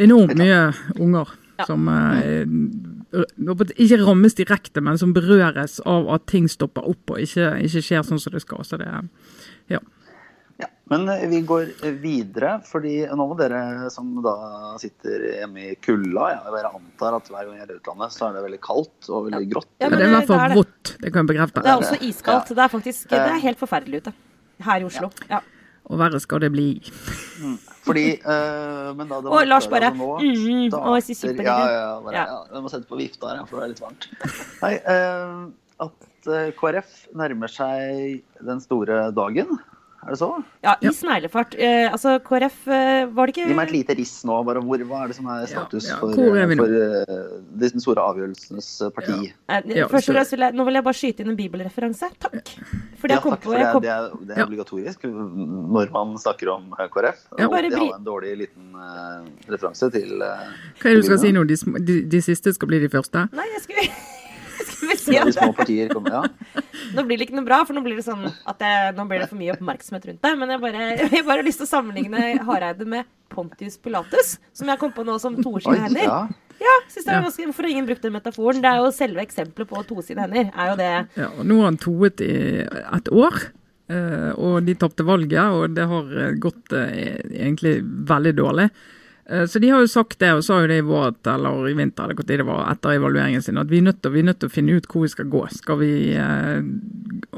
[0.08, 0.62] enormt mye
[1.00, 1.66] unger Ja.
[1.66, 2.46] som eh,
[3.12, 8.04] ikke rammes direkte, men som berøres av at ting stopper opp og ikke, ikke skjer
[8.08, 8.66] sånn som det skal.
[8.68, 8.90] Så det
[9.72, 9.80] ja.
[10.58, 14.34] Ja, Men eh, vi går eh, videre, fordi nå må dere som da
[14.82, 18.26] sitter hjemme i kulda Jeg bare antar at hver gang jeg er i utlandet, så
[18.26, 19.70] er det veldig kaldt og veldig grått.
[19.78, 21.62] Ja, Men det er i hvert fall det vått, det kan jeg bekrefte.
[21.62, 22.50] Det er også iskaldt.
[22.58, 24.16] Det er faktisk det er helt forferdelig ute.
[24.66, 25.12] Her i Oslo.
[25.30, 25.44] Ja.
[25.88, 26.66] Og verre skal det bli.
[27.88, 32.26] Fordi eh, Men da det var Lars bare, nå mm, starter- ja, ja, bare, Ja.
[32.28, 32.42] ja.
[32.54, 34.08] Jeg må sette på vifta her, for det er litt varmt.
[34.62, 35.48] Nei, eh,
[35.88, 39.56] at eh, KrF nærmer seg den store dagen.
[40.08, 40.30] Er det så?
[40.64, 40.92] ja, i Ja.
[40.96, 41.56] sneglefart.
[41.60, 44.38] Eh, altså, KrF eh, var det ikke Gi meg et lite riss nå.
[44.48, 46.00] bare hvor, Hva er det som er status Ja, ja.
[46.00, 49.18] for, er for uh, de store avgjørelsenes eh, parti?
[49.52, 52.10] Ja, Først og fremst vil jeg, Nå vil jeg bare skyte inn en bibelreferanse.
[52.24, 52.54] Takk.
[53.02, 53.68] Fordi Ja, takk på, for det.
[53.74, 54.46] kom, Det er, det er Ja.
[54.48, 57.20] obligatorisk når man snakker om KrF.
[57.38, 57.46] Ja.
[57.46, 60.48] Og Bare det bry- en dårlig liten uh, referanse til uh,
[60.80, 61.44] Hva er det du skal si nå?
[61.48, 63.28] De, de, de siste skal bli de første?
[63.36, 63.90] Nei, jeg skulle,
[65.02, 65.90] si de at små partier.
[65.94, 66.62] Kommer, ja.
[66.96, 69.24] Nå blir det ikke noe bra, for nå blir det sånn at jeg, nå blir
[69.24, 70.34] det for mye oppmerksomhet rundt det.
[70.40, 74.70] Men jeg bare, jeg bare har lyst til å sammenligne Hareide med Pontius Pilatus, som
[74.72, 76.08] jeg kom på nå som toer sine hender.
[76.10, 76.20] ja.
[76.58, 77.22] Ja, synes jeg Ja.
[77.22, 78.62] ganske, Hvorfor har ingen brukt den metaforen?
[78.64, 80.48] Det er jo selve eksempelet på to sine hender.
[80.58, 80.88] er jo det.
[81.20, 82.32] Ja, og nå har han toet i
[82.66, 83.36] et år,
[83.94, 86.10] eh, og de tapte valget, og det har
[86.42, 87.76] gått eh, egentlig
[88.10, 88.72] veldig dårlig.
[89.30, 91.74] Eh, Så de har jo sagt det, og sa jo det i vår eller i
[91.76, 94.30] vinter, eller når det var etter evalueringen sin, at vi er nødt til, vi er
[94.30, 95.42] nødt til å finne ut hvor vi skal gå.
[95.52, 96.62] Skal vi eh,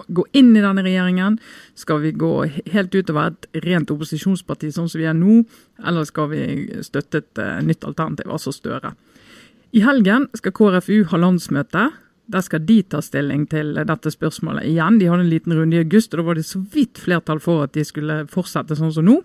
[0.07, 1.39] gå inn i denne regjeringen?
[1.75, 2.33] Skal vi gå
[2.73, 5.41] helt ut og være et rent opposisjonsparti sånn som vi er nå?
[5.81, 6.43] Eller skal vi
[6.85, 8.93] støtte et eh, nytt alternativ, altså Støre?
[9.73, 11.89] I helgen skal KrFU ha landsmøte.
[12.29, 14.97] Der skal de ta stilling til dette spørsmålet igjen.
[15.01, 17.65] De hadde en liten runde i august, og da var det så vidt flertall for
[17.65, 19.23] at de skulle fortsette sånn som nå.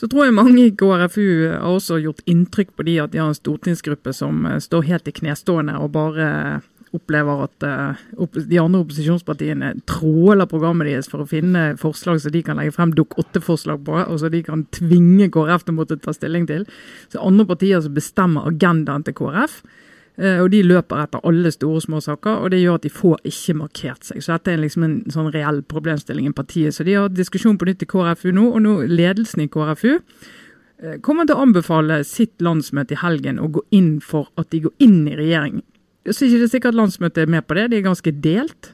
[0.00, 3.28] Så tror jeg mange i KrFU har også gjort inntrykk på de at de har
[3.28, 6.28] en stortingsgruppe som eh, står helt i knestående og bare
[6.96, 7.98] opplever at uh,
[8.34, 12.94] de andre opposisjonspartiene tråler programmet deres for å finne forslag som de kan legge frem
[12.96, 16.64] Dukk 8-forslag på, og så de kan tvinge KrF til å måtte ta stilling til.
[17.12, 19.60] Så andre partier som bestemmer agendaen til KrF.
[20.18, 23.22] Uh, og de løper etter alle store små saker, og det gjør at de får
[23.30, 24.20] ikke markert seg.
[24.24, 26.76] Så dette er liksom en sånn reell problemstilling i partiet.
[26.76, 29.98] Så de har diskusjon på nytt i KrFU nå, og nå ledelsen i KrFU
[31.04, 34.72] kommer til å anbefale sitt landsmøte i helgen å gå inn for at de går
[34.80, 35.58] inn i regjering
[36.08, 37.70] så er det ikke sikkert landsmøtet er med på det.
[37.70, 38.72] De er ganske delt.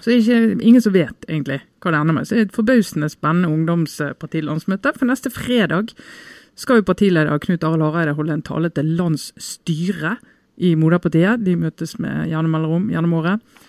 [0.00, 2.26] Så det er ikke, ingen som vet egentlig hva det ender med.
[2.26, 4.94] Så det er et forbausende spennende ungdomspartilandsmøte.
[4.96, 5.92] For neste fredag
[6.58, 10.24] skal jo partileder Knut Arild Hareide holde en tale til landsstyret
[10.62, 11.42] i Moderpartiet.
[11.44, 13.60] De møtes med Janne mellomrom gjennom året.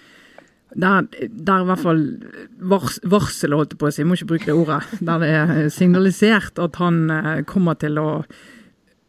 [0.74, 2.02] Der, der i hvert fall
[2.58, 5.30] vars, varsel, holdt jeg på å si, jeg må ikke bruke det ordet, der det
[5.30, 8.08] er signalisert at han eh, kommer til å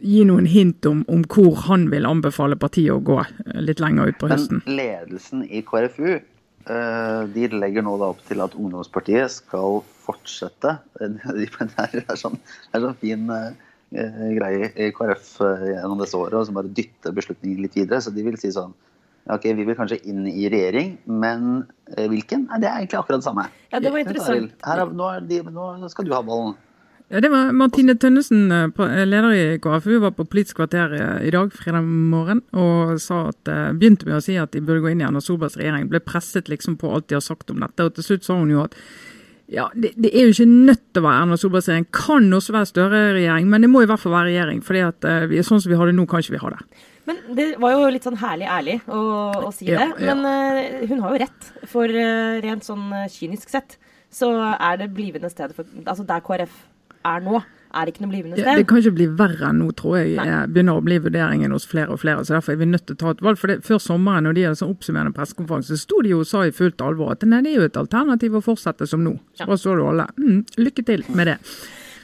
[0.04, 4.12] gi noen hint om, om, hvor han vil anbefale partiet å gå eh, litt lenger
[4.12, 4.60] ut på høsten.
[4.66, 10.76] Men ledelsen i KrFU eh, de legger nå da opp til at ungdomspartiet skal fortsette.
[11.00, 13.30] Det er sånn, det er sånn fin
[13.94, 18.02] greie i KrF gjennom disse året, og som bare dytter beslutningen litt videre.
[18.02, 18.74] Så de vil si sånn
[19.24, 21.62] Ok, vi vil kanskje inn i regjering, men
[21.96, 22.42] hvilken?
[22.50, 23.46] Nei, det er egentlig akkurat det samme.
[23.72, 24.50] Ja, det var interessant.
[24.66, 26.52] Her, nå, de, nå skal du ha ballen.
[27.12, 31.26] Ja, det var Martine Tønnesen, eh, eh, leder i KrFU, var på Politisk kvarter eh,
[31.28, 33.44] i dag, fredag morgen, og sa at,
[33.76, 35.90] begynte med å si at de burde gå inn i Erna Solbergs regjering.
[35.92, 37.84] Ble presset liksom på alt de har sagt om dette.
[37.84, 38.74] og Til slutt sa hun jo at
[39.52, 41.86] ja, det, det er jo ikke nødt til å være Erna Solbergs regjering.
[41.94, 44.62] Kan også være Støre-regjering, men det må i hvert fall være regjering.
[44.64, 46.84] fordi at vi, sånn som vi har det nå, kan ikke vi ha det.
[47.04, 49.00] Men det var jo litt sånn herlig ærlig å,
[49.44, 50.06] å si ja, det.
[50.08, 51.50] Men uh, hun har jo rett.
[51.68, 53.76] For uh, rent sånn kynisk sett
[54.14, 56.54] så er det blivende stedet for Altså der KrF
[57.04, 57.40] er nå,
[57.80, 58.48] er ikke noe blivende sted.
[58.48, 60.14] Ja, det kan ikke bli verre enn nå, tror jeg.
[60.18, 60.40] Nei.
[60.54, 62.24] begynner å bli vurderingen hos flere og flere.
[62.24, 63.40] så Derfor er vi nødt til å ta et valg.
[63.40, 66.28] For det, Før sommeren, når de hadde sånn oppsummerende pressekonferanse, så sto de jo og
[66.30, 69.16] sa i fullt alvor at nei, det er jo et alternativ å fortsette som nå.
[69.38, 69.60] Så ja.
[69.60, 70.08] så du alle.
[70.20, 71.38] Mm, lykke til med det.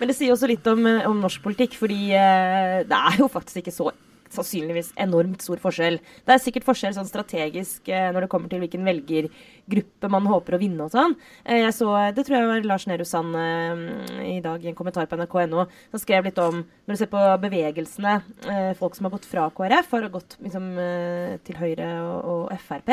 [0.00, 3.28] Men det sier også litt om, eh, om norsk politikk, fordi eh, det er jo
[3.32, 3.90] faktisk ikke så
[4.34, 5.98] sannsynligvis enormt stor forskjell.
[6.26, 10.56] Det er sikkert forskjell sånn strategisk eh, når det kommer til hvilken velgergruppe man håper
[10.56, 11.16] å vinne og sånn.
[11.44, 14.78] Eh, jeg så, det tror jeg var Lars Nehru Sand eh, i dag i en
[14.78, 15.66] kommentar på nrk.no.
[15.90, 18.16] som skrev litt om Når du ser på bevegelsene,
[18.78, 20.72] folk som har gått fra KrF, har gått liksom,
[21.46, 22.90] til Høyre og, og Frp.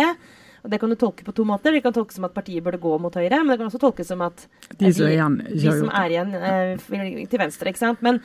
[0.68, 1.72] Og Det kan du tolke på to måter.
[1.72, 4.10] Det kan tolkes som at partiet burde gå mot Høyre, men det kan også tolkes
[4.12, 7.72] som at de, som, de, igjen, de som er igjen eh, til venstre.
[7.72, 8.04] ikke sant?
[8.04, 8.20] Men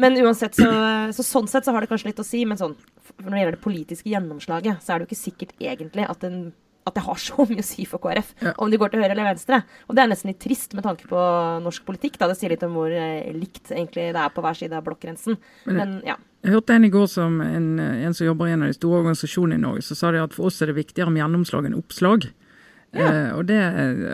[0.00, 0.70] men uansett, så,
[1.16, 2.42] så, sånn sett så har det kanskje litt å si.
[2.48, 2.74] Men sånn,
[3.20, 6.50] når det gjelder det politiske gjennomslaget, så er det jo ikke sikkert egentlig at, den,
[6.88, 8.54] at det har så mye å si for KrF ja.
[8.62, 9.60] om de går til høyre eller venstre.
[9.88, 11.28] Og det er nesten litt trist med tanke på
[11.66, 12.18] norsk politikk.
[12.20, 14.86] da Det sier litt om hvor eh, likt egentlig det er på hver side av
[14.88, 15.38] blokkgrensen.
[15.70, 16.18] Men, ja.
[16.40, 19.02] Jeg hørte en i går som en, en, som jobber i en av de store
[19.02, 21.76] organisasjonene i Norge, så sa de at for oss er det viktigere med gjennomslag enn
[21.76, 22.30] oppslag.
[22.90, 23.06] Ja.
[23.06, 23.58] Eh, og, det,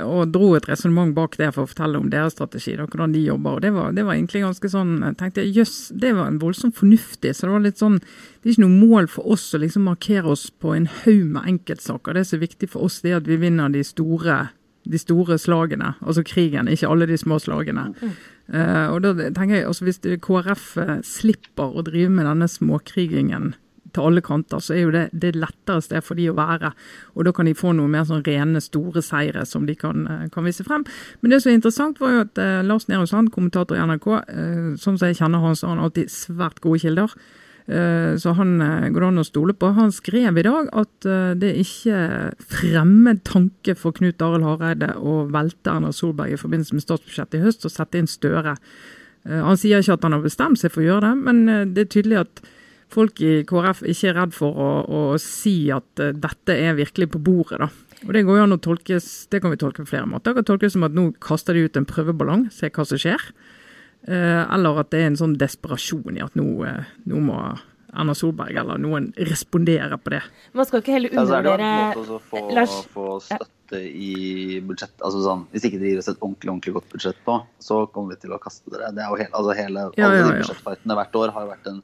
[0.04, 3.22] og, dro et resonnement bak det for å fortelle om deres strategi, og hvordan de
[3.24, 3.56] jobber.
[3.56, 6.76] og Det var, det var egentlig ganske sånn jeg tenkte jøss, det var en voldsomt
[6.76, 7.32] fornuftig.
[7.32, 10.36] så Det var litt sånn, det er ikke noe mål for oss å liksom markere
[10.36, 12.18] oss på en haug med enkeltsaker.
[12.18, 14.38] Det som er viktig for oss, det er at vi vinner de store,
[14.84, 17.90] de store slagene, altså krigen, ikke alle de små slagene.
[17.96, 18.16] Mm.
[18.46, 23.56] Uh, og da tenker jeg, altså Hvis KrF eh, slipper å drive med denne småkrigingen
[23.96, 26.72] til alle kanter, så er jo det det lettere sted for de å være.
[27.16, 30.28] Og da kan de få noe mer sånn rene, store seire som de kan, eh,
[30.32, 30.84] kan vise frem.
[31.20, 34.06] Men det som er interessant, var jo at eh, Lars Nehru Sand, kommentator i NRK,
[34.28, 37.14] eh, som jeg kjenner han, så har han alltid svært gode kilder.
[37.66, 39.72] Eh, så han eh, går det an å stole på.
[39.78, 41.08] Han skrev i dag at
[41.40, 46.86] det ikke fremmed tanke for Knut Arild Hareide å velte Erna Solberg i forbindelse med
[46.86, 48.56] statsbudsjettet i høst og sette inn Støre.
[49.26, 51.88] Han sier ikke at han har bestemt seg for å gjøre det, men det er
[51.90, 52.44] tydelig at
[52.92, 57.10] folk i KrF ikke er redd for å, å si at uh, dette er virkelig
[57.14, 57.60] på bordet.
[57.62, 57.70] da.
[58.06, 60.32] Og Det går jo an å tolkes, det kan vi tolke på flere måter.
[60.32, 63.30] Det kan tolkes som at nå kaster de ut en prøveballong, se hva som skjer.
[64.06, 67.40] Uh, eller at det er en sånn desperasjon i at nå, uh, nå må
[67.96, 70.22] Erna Solberg eller noen respondere på det.
[70.56, 74.94] Man skal ikke heller undervurdere ja, Det er det å få, støtte i budsjett.
[75.00, 78.14] altså sånn, Hvis ikke det gir oss et ordentlig ordentlig godt budsjett på, så kommer
[78.14, 78.92] vi til å kaste dere.
[78.94, 81.52] Det er jo hele, altså hele, ja, Alle ja, de budsjettfightene hvert år har jo
[81.54, 81.82] vært en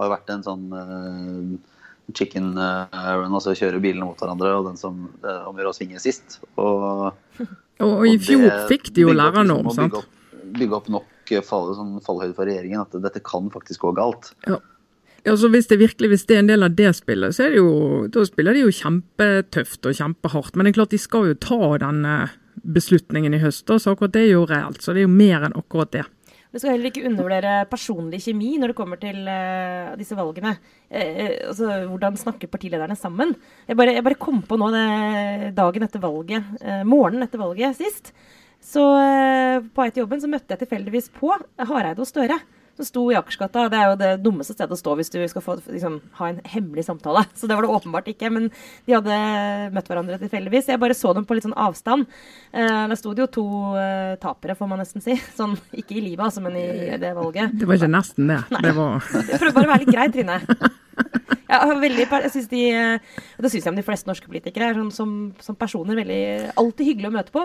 [0.00, 1.76] har vært en sånn uh,
[2.16, 2.88] chicken uh,
[3.20, 6.40] run, altså kjøre bilene mot hverandre, og den som uh, omgjør å svinge sist.
[6.60, 7.10] Og,
[7.86, 9.94] og i fjor fikk de jo lærernorm, sant?
[9.94, 13.94] Bygge opp, bygge opp nok fall, sånn fallhøyde for regjeringen at dette kan faktisk gå
[13.98, 14.32] galt.
[14.48, 14.58] Ja.
[15.22, 17.52] Ja, så hvis det virkelig hvis det er en del av det spillet, så er
[17.52, 17.72] det jo,
[18.08, 20.54] da spiller de jo kjempetøft og kjempehardt.
[20.56, 22.32] Men det er klart de skal jo ta den eh,
[22.64, 24.80] beslutningen i høst, så akkurat det er jo reelt.
[24.80, 26.06] Så det er jo mer enn akkurat det.
[26.50, 30.56] Du skal heller ikke undervurdere personlig kjemi når det kommer til uh, disse valgene.
[30.90, 33.36] Uh, altså, Hvordan snakker partilederne sammen?
[33.68, 37.78] Jeg bare, jeg bare, kom på nå det dagen etter valget, uh, morgenen etter valget
[37.78, 38.10] sist.
[38.60, 38.82] Så
[39.72, 41.30] på vei til jobben så møtte jeg tilfeldigvis på
[41.64, 42.36] Hareide og Støre
[42.80, 43.66] som sto i Akersgata.
[43.70, 46.40] Det er jo det dummeste stedet å stå hvis du skal få, liksom, ha en
[46.48, 47.26] hemmelig samtale.
[47.38, 48.32] Så det var det åpenbart ikke.
[48.32, 48.48] Men
[48.88, 49.18] de hadde
[49.76, 50.70] møtt hverandre tilfeldigvis.
[50.72, 52.08] Jeg bare så dem på litt sånn avstand.
[52.52, 53.46] Eh, der sto det jo to
[53.80, 55.16] eh, tapere, får man nesten si.
[55.38, 57.56] Sånn, ikke i livet, altså, men i det valget.
[57.58, 58.42] Det var ikke nesten det.
[58.54, 58.62] Nei.
[58.66, 59.10] det var...
[59.40, 60.40] Prøv bare å være litt grei, Trine.
[61.50, 62.60] Veldig, jeg synes de,
[63.36, 66.20] og det syns jeg om de fleste norske politikere er sånn, som, som, personer veldig,
[66.60, 67.42] alltid hyggelig å møte på.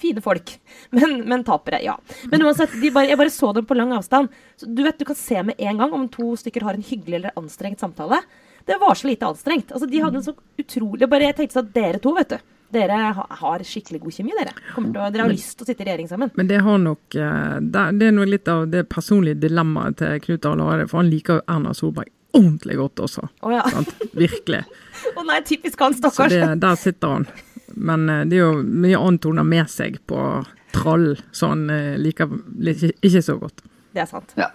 [0.00, 0.56] Fine folk.
[0.96, 1.94] Men, men, tapere, ja.
[2.32, 4.32] Men uansett, bare, jeg bare så dem på lang avstand.
[4.58, 7.20] Så du vet, du kan se med en gang om to stykker har en hyggelig
[7.20, 8.20] eller anstrengt samtale.
[8.66, 9.70] Det var så lite anstrengt.
[9.72, 12.52] Altså, de hadde en så utrolig bare Jeg tenkte sånn at dere to, vet du.
[12.74, 14.56] Dere har skikkelig god kjemi, dere.
[14.74, 16.32] Til, dere har lyst til å sitte i regjering sammen.
[16.38, 20.50] Men det har nok eh, Det er noe litt av det personlige dilemmaet til Knut
[20.50, 23.26] Arne Hareide, for han liker jo Erna Solberg ordentlig godt også.
[23.42, 23.64] Oh, ja.
[24.16, 24.62] Virkelig.
[25.12, 26.32] Å oh, nei, typisk han, stakkars.
[26.32, 27.26] Så det, der sitter han.
[27.76, 30.20] Men uh, det er jo mye annet hun har med seg på
[30.76, 33.64] trall, så han uh, liker ikke, ikke, så godt.
[33.96, 34.34] Det er sant.
[34.40, 34.50] Ja.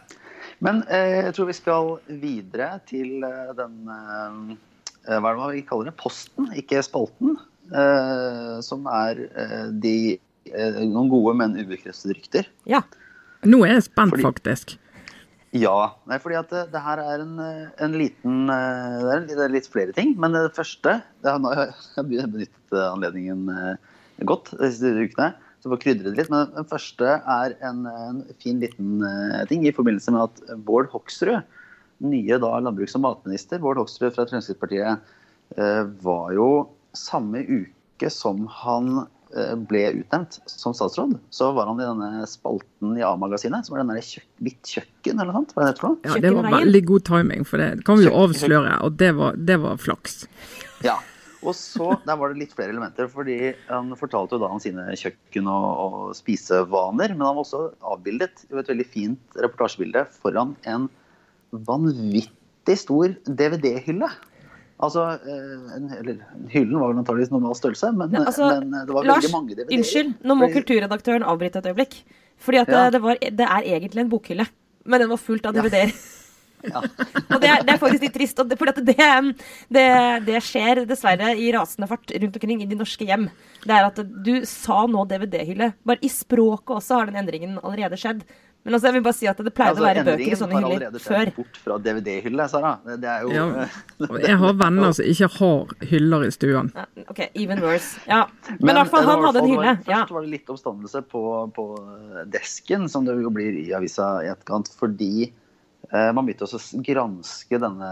[0.62, 1.88] Men eh, jeg tror vi skal
[2.22, 3.24] videre til
[3.58, 5.96] den Hva er det vi kaller det?
[5.98, 7.34] Posten, ikke spalten.
[8.62, 9.24] som er
[9.82, 9.96] de
[10.86, 12.52] noen gode, men ubekreftede rykter.
[12.70, 12.84] Ja.
[13.42, 14.76] Nå er jeg spent, Fordi, faktisk.
[15.52, 15.98] Ja.
[16.08, 17.40] Nei, fordi at det, det her er en,
[17.84, 20.14] en liten eh, det er, det er, litt flere ting.
[20.22, 23.74] Men det første det har, Jeg har benyttet anledningen eh,
[24.30, 25.34] godt de siste ukene.
[25.62, 26.32] Så får krydre det litt.
[26.32, 30.88] Men den første er en, en, fin liten eh, ting i forbindelse med at Bård
[30.94, 31.44] Hoksrud,
[32.02, 35.18] nye da landbruks- og matminister, Bård Hoksrud fra Fremskrittspartiet,
[36.02, 36.46] var jo
[36.96, 39.21] samme uke som han Eh,
[39.70, 43.94] ble utnevnt som statsråd, så var han i denne spalten i A-magasinet, som var den
[43.96, 45.56] der kjøk Hvitt kjøkken, eller noe sånt?
[45.56, 48.98] Var det Ja, det var veldig god timing, for det kan vi jo avsløre, og
[48.98, 50.24] det var, det var flaks.
[50.86, 50.98] Ja.
[51.42, 53.08] Og så, Der var det litt flere elementer.
[53.10, 57.16] fordi Han fortalte jo da om sine kjøkken- og, og spisevaner.
[57.16, 60.90] Men han var også avbildet i et veldig fint reportasjebilde foran en
[61.52, 64.10] vanvittig stor DVD-hylle.
[64.82, 69.06] Altså, en, eller Hyllen var vel antakeligvis normal størrelse, men, ja, altså, men, det var
[69.06, 69.76] Lars, veldig mange DVD-er.
[69.78, 72.00] Unnskyld, nå må kulturredaktøren avbryte et øyeblikk.
[72.42, 72.88] Fordi at ja.
[72.94, 74.48] det, var, det, er egentlig en bokhylle,
[74.90, 75.94] men den var fullt av DVD-er.
[76.66, 76.82] Ja.
[77.34, 78.42] og det er, det er, faktisk litt trist.
[78.58, 78.86] For det,
[79.70, 79.88] det,
[80.28, 83.28] det, skjer dessverre i rasende fart rundt omkring i de norske hjem.
[83.66, 85.72] Det er at du sa nå DVD-hylle.
[85.88, 88.26] Bare i språket også har den endringen allerede skjedd.
[88.64, 90.60] Men altså, jeg vil bare si at det pleide altså, å være bøker i sånne
[90.62, 91.30] hyller før.
[91.34, 92.74] Bort fra DVD-hylle, Sara.
[92.86, 93.68] Det er jo ja.
[94.28, 96.70] Jeg har venner som ikke har hyller i stuen.
[96.78, 97.98] Ja, OK, even worse.
[98.06, 98.28] Ja.
[98.52, 99.72] Men, Men i hvert fall, han hadde en hylle.
[99.80, 100.02] Først ja.
[100.14, 101.24] var det litt oppstandelse på,
[101.56, 101.66] på,
[102.36, 107.62] desken, som det jo blir i avisa i etterkant, fordi eh, man begynte å granske
[107.66, 107.90] denne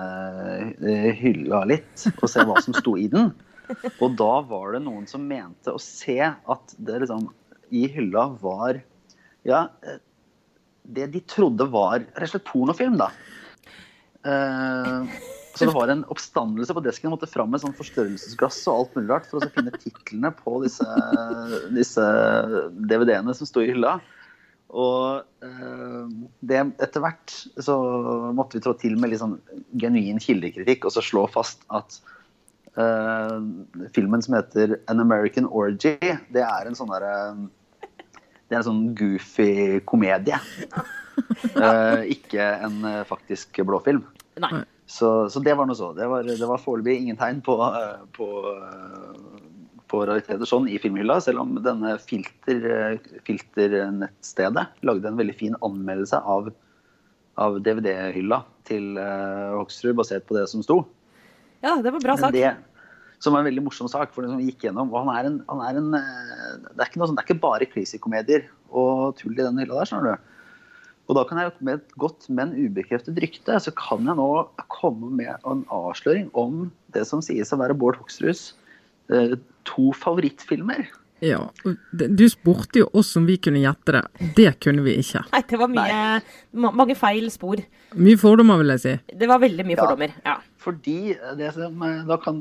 [0.77, 3.31] eh, hylla litt, og se hva som sto i den.
[4.03, 7.27] Og da var det noen som mente å se at det liksom
[7.73, 8.79] i hylla var
[9.45, 9.67] ja,
[10.95, 13.11] det de trodde var rett og slett pornofilm, da.
[14.25, 15.07] Uh,
[15.55, 17.09] så det var en oppstandelse på desken.
[17.09, 20.59] Jeg måtte fram med sånn forstørrelsesglass og alt mulig rart for å finne titlene på
[20.63, 20.85] disse,
[21.75, 22.05] disse
[22.89, 23.97] DVD-ene som sto i hylla.
[24.69, 26.05] Og uh,
[26.45, 27.75] det, etter hvert så
[28.35, 29.39] måtte vi trå til med litt sånn
[29.81, 31.97] genuin kildekritikk og så slå fast at
[32.77, 33.41] uh,
[33.95, 35.97] filmen som heter An American Orgy,
[36.29, 37.15] det er en sånn derre
[38.49, 40.39] det er en sånn goofy komedie.
[41.59, 44.03] uh, ikke en uh, faktisk blåfilm.
[44.41, 44.63] Nei.
[44.89, 45.91] Så, så, det var noe så.
[45.93, 48.29] Det var, det var foreløpig ingen tegn på, uh, på,
[49.91, 56.23] på rariteter sånn i filmhylla, selv om denne filter, filternettstedet lagde en veldig fin anmeldelse
[56.25, 56.49] av,
[57.37, 60.81] av DVD-hylla til Hoksrud, basert på det som sto.
[61.61, 62.33] Ja, det var bra sagt.
[62.33, 62.49] Det,
[63.19, 64.13] som var en veldig morsom sak.
[64.15, 67.23] for som gikk gjennom, han er en, han er en eh, det, er sånt, det
[67.23, 69.89] er ikke bare crazy-komedier og tull i den hylla der.
[69.91, 70.35] skjønner du.
[71.09, 74.29] Og da kan jeg med et godt, men ubekreftet rykte, så kan jeg nå
[74.69, 78.51] komme med en avsløring om det som sies å være Bård Hoksruds
[79.09, 79.33] eh,
[79.65, 80.85] to favorittfilmer.
[81.25, 81.39] Ja,
[81.91, 84.03] Du spurte jo oss om vi kunne gjette det.
[84.37, 85.25] Det kunne vi ikke.
[85.33, 87.59] Nei, det var mye, mange feil spor.
[87.99, 88.93] Mye fordommer, vil jeg si.
[89.19, 90.37] Det var veldig mye ja, fordommer, ja.
[90.63, 90.97] Fordi
[91.39, 92.39] det som, da kan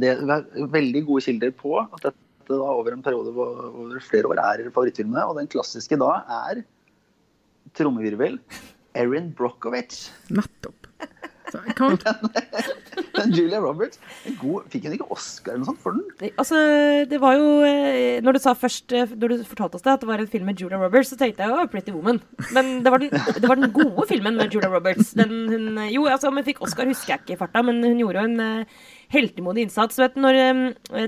[0.00, 2.16] det være veldig gode kilder på at dette
[2.48, 5.26] da over en periode over flere år er favorittfilmene.
[5.28, 6.14] Og den klassiske da
[6.48, 6.64] er
[7.76, 8.40] trommevirvel
[8.98, 10.08] Erin Brockovich.
[10.32, 10.87] Nettopp.
[13.18, 14.00] Men Julia Roberts
[14.40, 16.32] god, fikk hun ikke Oscar eller noe sånt for den?
[16.38, 16.60] Altså,
[17.10, 20.04] det var jo eh, Når du sa først eh, Når du fortalte oss det, at
[20.04, 22.20] det var en film med Julia Roberts, så tenkte jeg jo Pretty Woman.
[22.54, 25.14] Men det var den, det var den gode filmen med Julia Roberts.
[25.18, 27.80] Den, hun, eh, jo, altså, om hun fikk Oscar, husker jeg ikke i farta, men
[27.84, 28.68] hun gjorde jo en
[29.12, 29.98] heltemodig innsats.
[30.00, 30.38] Vet, når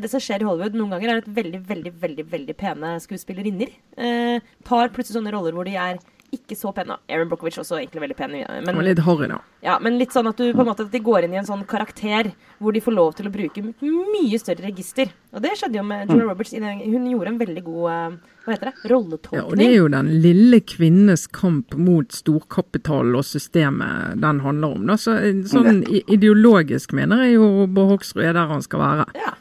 [0.01, 3.73] Det som skjer i Hollywood noen ganger, er at veldig, veldig, veldig veldig pene skuespillerinner
[3.99, 6.01] eh, tar plutselig sånne roller hvor de er
[6.35, 6.97] ikke så pene.
[7.11, 8.37] Aaron Brockovich også egentlig veldig pen.
[8.37, 9.39] det Men, og litt harry, da.
[9.67, 11.49] ja, men litt sånn at du på en måte at de går inn i en
[11.49, 15.11] sånn karakter hvor de får lov til å bruke mye større register.
[15.35, 16.55] Og det skjedde jo med Julia Roberts.
[16.55, 19.41] Hun gjorde en veldig god eh, hva heter det, rolletolkning.
[19.41, 24.79] Ja, og det er jo den lille kvinnes kamp mot storkapital og systemet den handler
[24.79, 24.89] om.
[24.91, 24.97] Da.
[25.01, 25.19] Så,
[25.51, 29.11] sånn ideologisk mener jeg jo Bård Hoksrud er der han skal være.
[29.19, 29.35] Ja.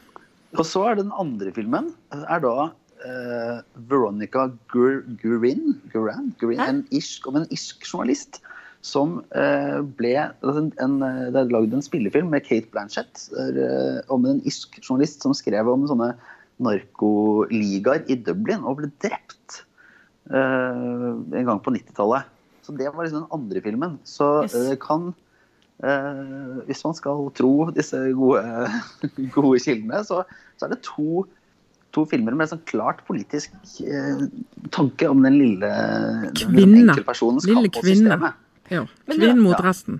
[0.58, 2.70] Og så er den andre filmen er da
[3.06, 3.60] eh,
[3.90, 8.40] Veronica Gur Gurin, Guran, Gurin en isk, om en isk journalist
[8.80, 13.26] som uh, ble altså en, en, eh, Det er lagd en spillefilm med Kate Blanchett
[13.36, 16.14] uh, om en isk journalist som skrev om sånne
[16.60, 19.64] narkoligaer i Dublin og ble drept
[20.30, 22.28] en gang på 90-tallet.
[22.62, 23.96] Så det var liksom den andre filmen.
[24.06, 24.76] Så Yes.
[24.78, 25.08] kan
[26.68, 28.44] Hvis man skal tro disse gode,
[29.34, 30.20] gode kildene, så,
[30.60, 31.24] så er det to,
[31.94, 34.26] to filmer med sånn klart politisk eh,
[34.74, 36.84] tanke om den lille den Kvinne.
[36.84, 38.32] enkeltpersonens Lille kvinne.
[38.70, 38.86] Ja.
[39.10, 39.64] Kvinnen mot ja.
[39.66, 39.98] resten.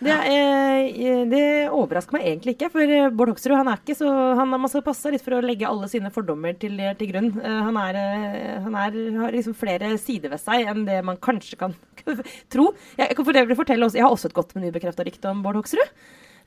[0.00, 1.42] Det, er, det
[1.76, 4.84] overrasker meg egentlig ikke, for eh, Bård Hoksrud han er ikke så han, Man skal
[4.86, 7.28] passe litt for å legge alle sine fordommer til, til grunn.
[7.36, 11.20] Eh, han er, eh, han er, har liksom flere sider ved seg enn det man
[11.20, 11.76] kanskje kan
[12.52, 12.70] tro.
[12.96, 15.92] Jeg, jeg kan fortelle også, jeg har også et godt, menybekrefta rykte om Bård Hoksrud.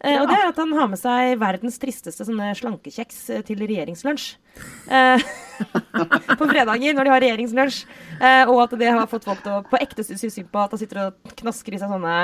[0.03, 3.61] Eh, Og det er at han har med seg verdens tristeste sånne slankekjeks eh, til
[3.63, 4.33] regjeringslunsj.
[4.91, 5.23] Eh,
[6.39, 7.77] på fredager når de har regjeringslunsj.
[8.19, 10.75] Eh, og at det har fått folk til å på ekte synes synd på at
[10.75, 12.17] han sitter og knasker i seg sånne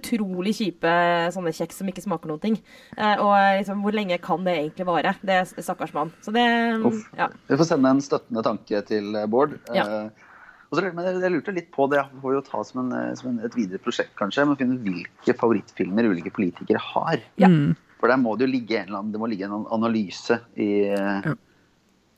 [0.00, 0.94] utrolig kjipe
[1.34, 2.58] sånne kjeks som ikke smaker noen ting.
[2.98, 5.14] Eh, og liksom, hvor lenge kan det egentlig vare?
[5.22, 6.10] Det er stakkars mann.
[6.26, 6.44] Så det
[6.82, 7.04] Uff.
[7.18, 7.30] ja.
[7.46, 9.54] Vi får sende en støttende tanke til Bård.
[9.76, 9.86] Ja.
[9.86, 10.29] Eh, og
[10.78, 13.12] så, men jeg, jeg lurte litt på det, jeg får jo ta som, en, eh,
[13.18, 17.22] som en, et videre prosjekt kanskje, men finne hvilke favorittfilmer ulike politikere har.
[17.42, 17.50] Ja.
[17.50, 17.74] Mm.
[18.00, 20.70] For der må det jo ligge en, eller annen, det må ligge en analyse i,
[20.94, 21.34] Ja.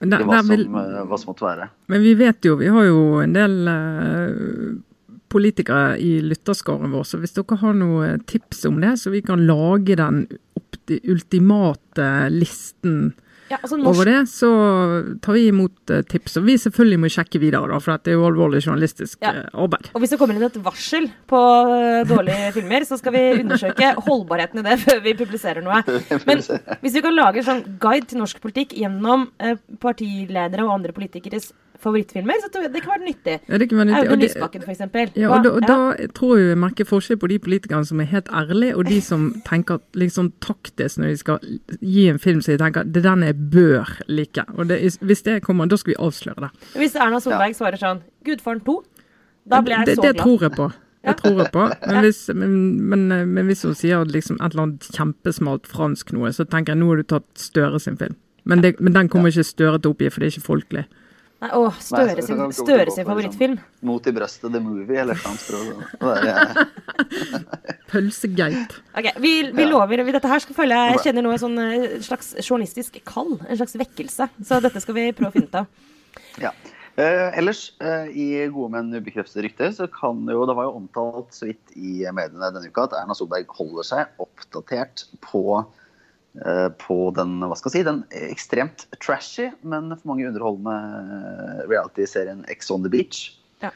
[0.05, 1.71] da, i hva, som, eh, hva som måtte være.
[1.91, 4.69] men vi vet jo, vi har jo en del uh,
[5.33, 9.47] politikere i lytterskaren vår, så hvis dere har noen tips om det, så vi kan
[9.49, 10.27] lage den
[11.09, 13.15] ultimate listen
[13.53, 14.49] ja altså over det, så
[15.23, 16.39] tar vi imot eh, tips.
[16.41, 19.33] Og vi selvfølgelig må sjekke videre, da, for det er jo alvorlig journalistisk Ja.
[19.43, 19.91] eh, arbeid.
[19.93, 21.43] og hvis det kommer inn et varsel på
[21.77, 25.83] eh, dårlige filmer, så skal vi undersøke holdbarheten i det før vi publiserer noe.
[26.27, 26.43] Men
[26.83, 29.29] hvis vi kan lage en sånn guide til norsk politikk gjennom
[29.83, 31.53] partiledere og andre politikeres
[31.83, 33.37] favorittfilmer, så det kan være nyttig.
[33.49, 34.11] Ja, det kan være nyttig.
[34.11, 34.83] Audun Lysbakken, f.eks.
[35.19, 38.11] Ja, og da, og da tror jeg vi merker forskjell på de politikerne som er
[38.13, 42.55] helt ærlige, og de som tenker liksom taktisk når de skal gi en film som
[42.55, 44.47] de tenker det er den jeg bør like.
[44.57, 46.53] Og det, hvis det kommer, da skal vi avsløre det.
[46.79, 48.81] Hvis Erna Solberg svarer sånn 'Gudfaren 2',
[49.51, 50.25] da blir jeg det, så det glad.
[50.25, 50.71] tror jeg på.
[51.03, 51.69] Det tror jeg på.
[51.91, 52.53] Men hvis, men,
[52.89, 56.83] men, men hvis hun sier liksom et eller annet kjempesmalt fransk noe, så tenker jeg
[56.83, 58.15] nå har du tatt Støre sin film.
[58.45, 60.85] Men, det, men den kommer ikke Støre til å oppgi, for det er ikke folkelig.
[61.43, 63.57] Nei, å, Støre sin, Støre sin favorittfilm.
[63.59, 65.41] Liksom, Mot i brøstet, the movie, eller hva han
[67.91, 68.77] Pølsegeit.
[68.95, 71.97] Ok, Vi, vi lover vi, Dette her skal følge jeg kjenner nå en sånn eh,
[72.05, 73.35] slags journalistisk kall.
[73.49, 74.31] En slags vekkelse.
[74.47, 75.67] Så dette skal vi prøve å finne ut av.
[76.43, 76.55] Ja.
[76.95, 81.35] Eh, ellers, eh, i Gode, men ubekreftede rykter, så kan jo Det var jo omtalt
[81.35, 85.82] så vidt i mediene denne uka at Erna Solberg holder seg oppdatert på eh,
[86.81, 92.71] på den hva skal jeg si, den ekstremt trashy, men for mange underholdende reality-serien Ex
[92.73, 93.35] on the Beach.
[93.61, 93.69] Ja.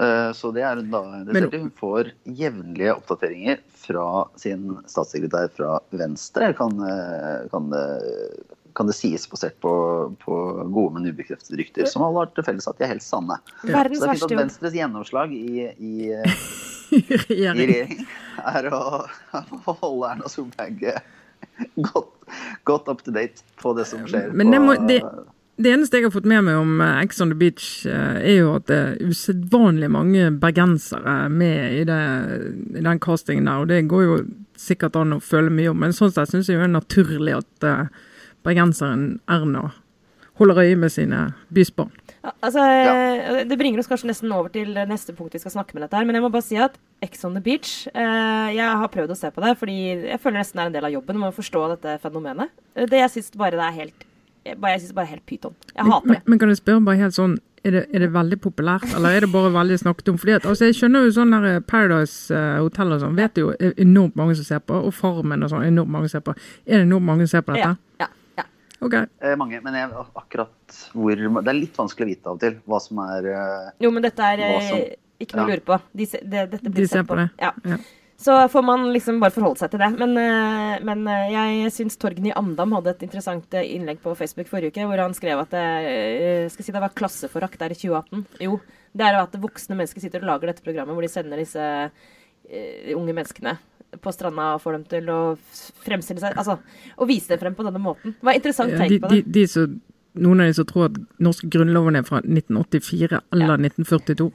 [0.00, 1.62] Eh, Så det er hun da Men- interessert i.
[1.62, 7.84] Hun får jevnlige oppdateringer fra sin statssekretær fra Venstre, kan, eh, kan, det,
[8.74, 9.72] kan det sies basert på,
[10.20, 13.38] på gode, men ubekreftede rykter, som alle har til felles at de er helt sanne.
[13.64, 13.84] Ja.
[13.86, 14.38] Så det er fint at.
[14.42, 16.12] Venstres gjennomslag i, i,
[16.98, 18.06] i regjering
[18.44, 18.84] er å,
[19.70, 20.90] å holde Erna Solberg
[21.90, 22.10] godt,
[22.64, 24.32] godt up to date på det som skjer.
[24.34, 25.02] Men det må- det-
[25.56, 28.38] Det eneste jeg har fått med meg om eh, Ex on the Beach, eh, er
[28.40, 31.98] jo at det er usedvanlig mange bergensere med i, det,
[32.74, 33.60] i den castingen der.
[33.62, 34.16] Og det går jo
[34.58, 37.36] sikkert an å føle mye om, men sånn sett syns jeg jo det er naturlig
[37.38, 37.86] at eh,
[38.42, 39.68] bergenseren Erna
[40.38, 41.90] holder øye med sine bysbarn.
[42.24, 43.44] Ja, altså, ja.
[43.44, 46.06] Det bringer oss kanskje nesten over til neste punkt vi skal snakke med dette her.
[46.08, 49.18] Men jeg må bare si at Ex on the Beach eh, Jeg har prøvd å
[49.18, 49.76] se på det, fordi
[50.08, 52.50] jeg føler nesten det er en del av jobben med å forstå dette fenomenet.
[52.74, 54.06] Eh, Det jeg syns bare det er helt
[54.44, 55.54] jeg jeg synes bare helt pyton.
[55.74, 56.28] Jeg hater Men, det.
[56.28, 59.20] men kan jeg spørre bare helt sånn Er det, er det veldig populært, eller er
[59.24, 60.18] det bare veldig snakket om?
[60.20, 63.40] Fordi at, altså, Jeg skjønner jo sånn der eh, Paradise eh, Hotel og sånn, vet
[63.40, 64.76] jo enormt mange som ser på.
[64.84, 66.34] Og Farmen og sånn, enormt mange som ser på.
[66.66, 67.70] Er det enormt mange som ser på dette?
[67.72, 68.08] ja, ja.
[68.84, 68.94] Ok.
[69.20, 72.56] Eh, mange, men jeg, akkurat hvor Det er litt vanskelig å vite av og til
[72.68, 74.86] hva som er eh, Jo, men dette er eh, som-
[75.24, 75.54] ikke noe å ja.
[75.54, 75.76] lure på.
[75.94, 77.28] De, se- det, dette blir De ser på det.
[77.40, 77.52] Ja.
[77.64, 77.76] Ja.
[78.24, 79.88] Så får man liksom bare forholde seg til det.
[79.98, 84.86] Men, eh, men jeg syns Torgny Andam hadde et interessant innlegg på Facebook forrige uke,
[84.90, 88.26] hvor han skrev at det, skal si det var klasseforakt der i 2018.
[88.46, 88.60] Jo,
[88.94, 91.58] det er jo at voksne mennesker sitter og lager dette programmet hvor de sender disse
[91.58, 93.56] uh, unge menneskene
[94.02, 95.18] på stranda og får dem til å
[95.84, 96.58] fremstille seg Altså,
[96.98, 98.16] å vise dem frem på denne måten.
[98.18, 99.32] Det var interessant Ja, de, på de, det.
[99.36, 99.76] de som,
[100.14, 104.28] noen av de som tror at norske grunnloven er fra 1984 eller 1942.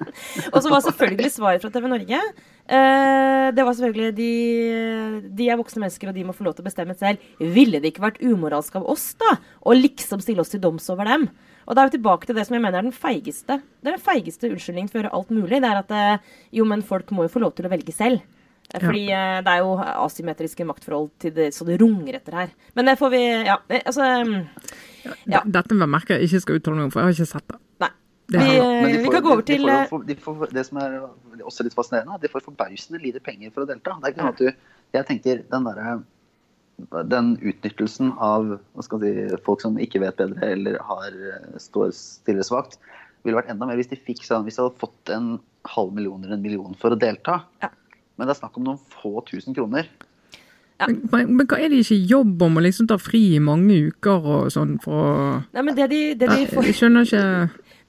[0.52, 2.22] Og så var selvfølgelig svaret fra TV Norge
[2.70, 4.26] Uh, Det var selvfølgelig de,
[5.34, 7.18] de er voksne mennesker, og de må få lov til å bestemme selv.
[7.42, 9.32] Ville det ikke vært umoralsk av oss, da?
[9.66, 11.24] Å liksom stille oss til doms over dem?
[11.66, 13.96] Og da er vi tilbake til det som jeg mener er den feigeste Det er
[13.98, 15.58] den feigeste unnskyldningen for å gjøre alt mulig.
[15.58, 16.30] Det er at eh,
[16.60, 18.22] jo, men folk må jo få lov til å velge selv.
[18.74, 19.40] Eh, Fordi ja.
[19.44, 22.52] det er jo asymmetriske maktforhold til det, så det runger etter her.
[22.78, 24.36] Men det får vi Ja, eh, altså mm,
[25.32, 25.42] Ja.
[25.44, 27.48] Dette må jeg merke jeg ikke skal uttale meg om, for jeg har ikke sett
[27.50, 27.58] det.
[27.84, 27.90] Nei.
[28.30, 30.16] Det Vi, eh, Men de vi kan gå over til de til får eh, de
[30.22, 30.96] får, Det som er
[31.42, 33.96] også litt fascinerende, er de får forbausende lite penger for å delta.
[33.98, 34.52] Det er ikke sånn at du
[34.92, 36.00] Jeg tenker den derre
[37.10, 39.10] den utnyttelsen av hva skal si,
[39.44, 42.78] folk som ikke vet bedre eller har, eh, står stille svakt,
[43.22, 46.22] ville vært enda mer hvis de fikk sånn, hvis de hadde fått en halv million
[46.24, 47.42] eller en million for å delta.
[47.60, 47.68] Ja.
[48.20, 49.88] Men det er snakk om noen få tusen kroner.
[50.80, 53.76] Men, men, men hva er det ikke jobb om å liksom ta fri i mange
[53.90, 55.16] uker og sånn for å
[55.52, 57.24] Nei, men det de, det de får jeg skjønner ikke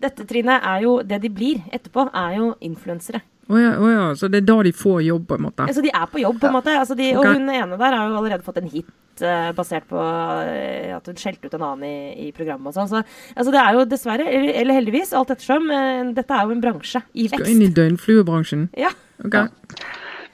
[0.01, 3.21] Dette, Trine, er jo Det de blir etterpå, er jo influensere.
[3.51, 5.67] Å ja, oh ja, så det er da de får jobb, på en måte?
[5.75, 6.73] Så de er på jobb, på en måte.
[6.77, 7.33] Altså, de, okay.
[7.33, 11.09] Og hun ene der har jo allerede fått en hit eh, basert på eh, at
[11.09, 12.91] hun skjelte ut en annen i, i programmet og sånn.
[12.91, 16.55] Så altså, det er jo dessverre, eller, eller heldigvis, alt ettersom, eh, dette er jo
[16.55, 18.69] en bransje i Skal inn i døgnfluebransjen?
[18.79, 18.93] Ja.
[19.25, 19.41] Ok.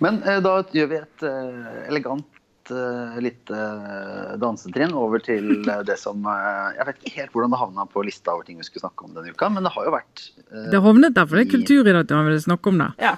[0.04, 2.28] Men eh, da gjør vi et eh, elegant
[2.72, 7.56] eh, lite eh, dansetrinn over til eh, det som eh, Jeg vet ikke helt hvordan
[7.56, 9.88] det havna på lista over ting vi skulle snakke om denne uka, men det har
[9.90, 12.92] jo vært eh, Det havnet der, for det er i- kulturredaktøren ville snakke om det.
[13.02, 13.16] ja.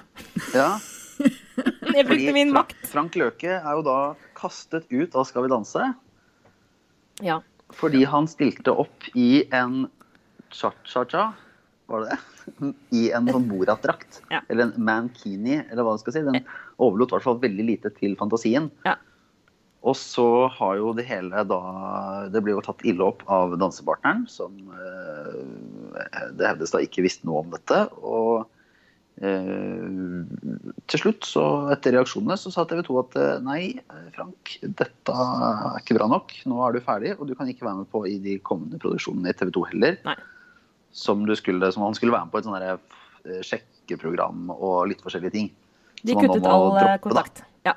[0.55, 0.69] Ja,
[1.19, 2.77] Jeg brukte fordi min makt.
[2.87, 3.97] Frank Løke er jo da
[4.39, 5.89] kastet ut av Skal vi danse
[7.27, 7.41] Ja.
[7.75, 9.89] fordi han stilte opp i en
[10.55, 11.25] cha-cha-cha,
[11.91, 12.69] var det det?
[13.01, 14.21] I en sånn Borat-drakt.
[14.31, 14.39] Ja.
[14.49, 16.23] Eller en mankini, eller hva du skal si.
[16.25, 16.39] Den
[16.79, 18.71] overlot i hvert fall veldig lite til fantasien.
[18.87, 18.95] Ja.
[19.87, 21.59] Og så har jo det hele da
[22.33, 27.27] Det blir jo tatt ille opp av dansepartneren, som eh, det hevdes da ikke visste
[27.27, 27.77] noe om dette.
[28.03, 28.43] Og
[29.23, 29.85] eh,
[30.91, 33.61] til slutt, så etter reaksjonene, så sa TV 2 at eh, nei,
[34.17, 36.35] Frank, dette er ikke bra nok.
[36.51, 39.31] Nå er du ferdig, og du kan ikke være med på i de kommende produksjonene
[39.31, 39.99] i TV 2 heller.
[40.09, 40.17] Nei.
[40.91, 45.35] Som, du skulle, som han skulle være med på et sånn sjekkeprogram og litt forskjellige
[45.37, 45.51] ting.
[46.03, 46.97] De så kuttet all eh, droppe, da.
[47.03, 47.43] kontakt.
[47.67, 47.75] Ja.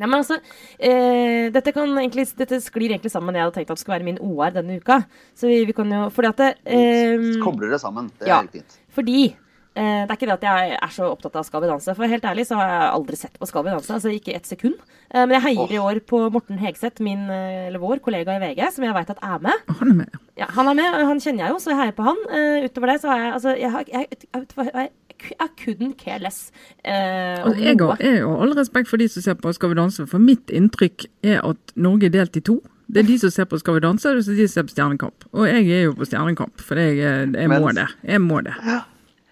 [0.00, 0.38] Nei, men altså,
[0.78, 3.98] eh, dette, kan egentlig, dette sklir egentlig sammen med det jeg hadde tenkt at skulle
[3.98, 5.02] være min OR denne uka.
[5.36, 8.08] Så vi, vi kan jo Fordi at det, eh, Kobler det sammen.
[8.16, 8.40] Det er ja.
[8.40, 8.78] helt fint.
[8.96, 11.96] Fordi eh, det er ikke det at jeg er så opptatt av Skal vi danse.
[11.98, 13.92] For helt ærlig så har jeg aldri sett på Skal vi danse.
[13.98, 14.80] Altså ikke ett sekund.
[15.10, 18.42] Eh, men jeg heier i år på Morten Hegseth, min, eh, eller vår kollega i
[18.44, 19.68] VG, som jeg veit at er med.
[19.82, 20.18] Han er med.
[20.38, 22.24] Ja, han er med, og han kjenner jeg jo, så jeg heier på han.
[22.30, 24.90] Eh, utover det så har jeg Altså, jeg, har, jeg, jeg, jeg,
[25.28, 26.50] jeg couldn't care less.
[26.84, 29.74] eh, Altså, jeg, har, jeg har all respekt for de som ser på Skal vi
[29.74, 32.60] danse, for mitt inntrykk er at Norge er delt i to.
[32.90, 34.66] Det er de som ser på Skal vi danse, og det er de som ser
[34.68, 35.24] på Stjernekamp.
[35.32, 36.96] Og jeg er jo på Stjernekamp, for jeg,
[37.34, 37.86] jeg må det.
[38.04, 38.54] Jeg må det.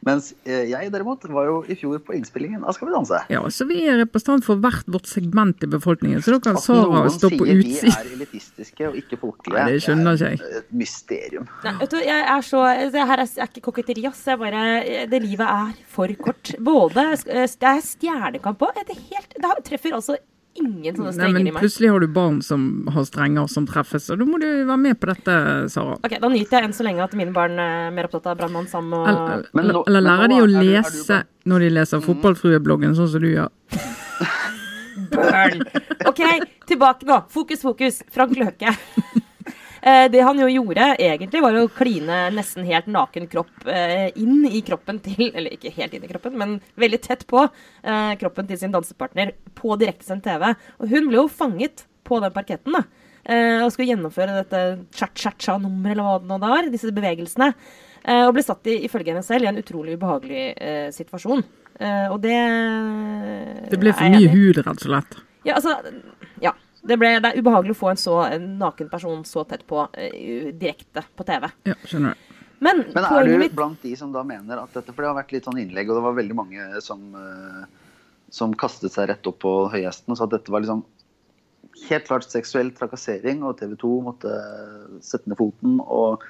[0.09, 3.21] Mens eh, jeg derimot var jo i fjor på innspillingen av Skal vi danse.
[3.33, 6.23] Ja, Så vi er representant for hvert vårt segment i befolkningen.
[6.25, 9.59] Så da kan At Sara noen stå på sier vi er elitistiske og ikke folkelige,
[9.59, 10.57] Nei, det skjønner ikke jeg.
[10.63, 11.47] et mysterium.
[11.67, 12.65] Nei, vet du, jeg er så
[12.97, 14.25] Det her er, ikke koketteri, ass.
[14.27, 14.65] Jeg bare
[15.13, 16.55] Det livet er for kort.
[16.59, 18.83] Både eh, Det er stjernekamp òg.
[18.89, 20.17] Det, helt- det treffer altså
[20.59, 21.63] ingen sånne Nei, strenger men i meg.
[21.63, 24.99] plutselig har du barn som har strenger som treffes, og da må du være med
[25.01, 25.37] på dette,
[25.73, 25.97] Sara.
[26.05, 28.69] Ok, Da nyter jeg enn så lenge at mine barn er mer opptatt av Brannmann
[28.69, 31.23] Sam og Eller, eller, nå- eller lærer nå de å er du- er du lese
[31.47, 33.49] når de leser fotballfruebloggen, sånn som du gjør?
[35.11, 35.63] Burn.
[36.07, 36.21] OK,
[36.67, 37.23] tilbake nå.
[37.31, 38.03] Fokus, fokus.
[38.13, 38.75] Frank Løke.
[39.83, 44.47] Eh, Det han jo gjorde, egentlig, var å kline nesten helt naken kropp eh, inn
[44.47, 48.49] i kroppen til Eller ikke helt inn i kroppen, men veldig tett på eh, kroppen
[48.49, 50.55] til sin dansepartner på direktesendt TV.
[50.81, 52.83] Og hun ble jo fanget på den parketten da,
[53.29, 54.63] eh, og skulle gjennomføre dette
[54.97, 57.53] cha-cha-cha-nummeret, eller hva det nå var, disse bevegelsene.
[58.09, 61.45] Eh, og ble satt i, ifølge henne selv i en utrolig ubehagelig eh, situasjon.
[61.79, 62.35] Og det
[63.71, 65.19] Det ble for mye hud, rett og slett.
[65.47, 65.77] Ja, altså.
[66.83, 69.83] Det, ble, det er ubehagelig å få en så en naken person så tett på
[69.87, 71.49] uh, direkte på TV.
[71.69, 72.37] Ja, skjønner jeg.
[72.59, 75.19] Men, Men er du mitt blant de som da mener at dette For det har
[75.21, 77.67] vært litt sånn innlegg, og det var veldig mange som, uh,
[78.35, 80.83] som kastet seg rett opp på høyhesten og sa at dette var liksom
[81.87, 84.35] helt klart seksuell trakassering, og TV 2 måtte
[85.05, 85.79] sette ned foten.
[85.85, 86.27] og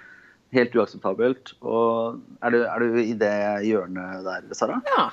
[0.56, 1.52] Helt uakseptabelt.
[1.60, 3.34] Og er du, er du i det
[3.68, 4.78] hjørnet der, Sara?
[4.88, 5.10] Ja,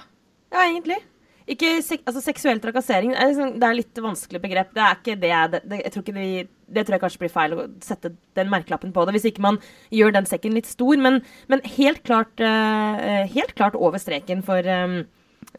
[0.55, 1.01] ja egentlig.
[1.45, 4.71] Ikke sek altså, seksuell trakassering det er, liksom, det er litt vanskelig begrep.
[4.73, 6.29] Det er ikke det det, det, jeg tror ikke vi,
[6.73, 9.59] det tror jeg kanskje blir feil å sette den merkelappen på det, hvis ikke man
[9.93, 10.97] gjør den sekken litt stor.
[10.97, 11.19] Men,
[11.51, 15.03] men helt, klart, uh, helt klart over streken for um,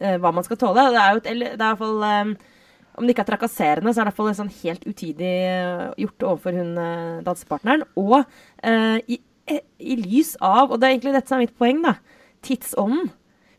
[0.01, 0.89] uh, hva man skal tåle.
[0.91, 2.35] Det er jo et, det er i hvert fall um,
[2.97, 5.87] Om det ikke er trakasserende, så er det i hvert fall sånn helt utidig uh,
[6.03, 6.75] gjort overfor hun
[7.23, 7.87] dansepartneren.
[7.95, 8.19] Og
[9.07, 9.21] i
[9.79, 11.93] i lys av Og det er egentlig dette som er mitt poeng, da.
[12.43, 13.11] Tidsånden.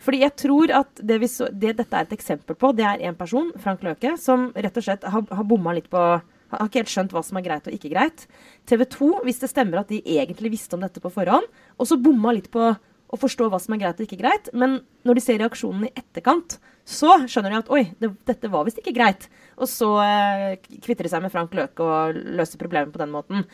[0.02, 3.16] Fordi jeg tror at det, så, det, dette er et eksempel på, det er en
[3.18, 6.02] person, Frank Løke, som rett og slett har, har bomma litt på
[6.48, 8.22] har ikke helt skjønt hva som er greit og ikke greit.
[8.68, 11.44] TV 2, hvis det stemmer at de egentlig visste om dette på forhånd,
[11.76, 12.70] og så bomma litt på
[13.08, 14.78] å forstå hva som er greit og ikke greit, men
[15.08, 16.56] når de ser reaksjonen i etterkant,
[16.88, 19.28] så skjønner de at oi, det, dette var visst ikke greit.
[19.60, 23.44] Og så eh, kvitter de seg med Frank Løke og løser problemet på den måten.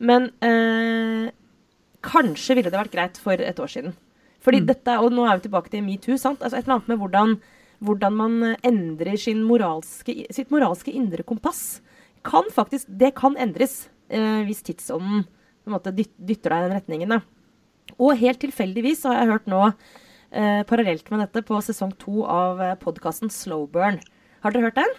[0.00, 1.32] Men eh,
[2.02, 3.92] Kanskje ville det vært greit for et år siden.
[4.42, 4.68] Fordi mm.
[4.68, 6.16] dette, Og nå er vi tilbake til metoo.
[6.18, 6.42] sant?
[6.42, 7.36] Altså Et eller annet med hvordan,
[7.80, 11.80] hvordan man endrer moralske, sitt moralske indre kompass.
[12.24, 15.24] Kan faktisk, Det kan endres eh, hvis tidsånden
[15.62, 17.08] på en måte dytter deg i den retningen.
[17.08, 17.20] Da.
[17.98, 19.62] Og helt tilfeldigvis har jeg hørt nå,
[20.32, 24.00] eh, parallelt med dette, på sesong to av eh, podkasten Slowburn.
[24.42, 24.94] Har dere hørt den?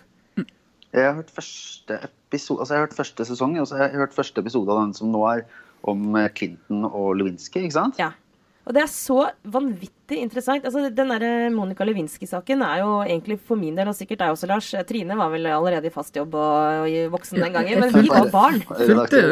[0.94, 3.98] Jeg har hørt første episode, altså jeg har hørt første sesong, og så har jeg
[4.04, 5.46] hørt første episode av den som nå er
[5.90, 8.00] om eh, Clinton og Lewinsky, ikke sant?
[8.00, 8.12] Ja.
[8.64, 9.18] Og det er så
[9.52, 10.64] vanvittig interessant.
[10.64, 14.48] Altså, den der Monica Lewinsky-saken er jo egentlig for min del, og sikkert deg også,
[14.48, 18.08] Lars Trine var vel allerede i fast jobb og, og voksen den gangen, men vi
[18.08, 18.62] var barn.
[18.64, 19.24] Fulgte,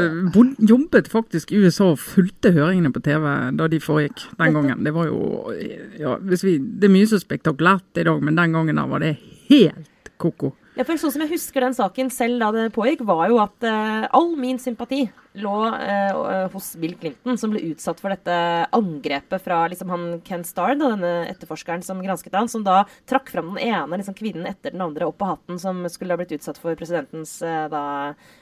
[0.67, 4.83] jobbet faktisk i USA og fulgte høringene på TV da de foregikk den gangen.
[4.83, 5.55] Det var jo
[5.99, 9.15] ja, vi, Det er mye så spektakulært i dag, men den gangen da var det
[9.47, 10.51] helt ko-ko.
[10.71, 13.65] Ja, for sånn som jeg husker den saken selv da det pågikk, var jo at
[13.67, 15.01] uh, all min sympati
[15.43, 18.37] lå uh, hos Bill Clinton, som ble utsatt for dette
[18.75, 23.33] angrepet fra liksom, han Ken Starr, da, denne etterforskeren som gransket han, som da trakk
[23.33, 26.37] fram den ene liksom, kvinnen etter den andre opp på hatten, som skulle ha blitt
[26.39, 27.83] utsatt for presidentens uh, da,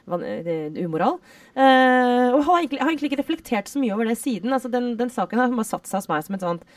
[0.05, 1.17] umoral.
[1.57, 4.53] og har egentlig, har egentlig, ikke reflektert så mye over det siden.
[4.53, 6.69] Altså, den, den saken har bare satt seg hos meg som et sånt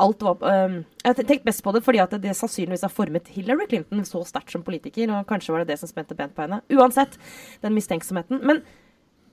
[0.00, 3.30] alt var um, Jeg har tenkt best på det fordi at det sannsynligvis har formet
[3.34, 6.44] Hillary Clinton så sterkt som politiker, og kanskje var det det som spente bent på
[6.46, 6.60] henne.
[6.72, 7.16] Uansett,
[7.64, 8.42] den mistenksomheten.
[8.46, 8.62] Men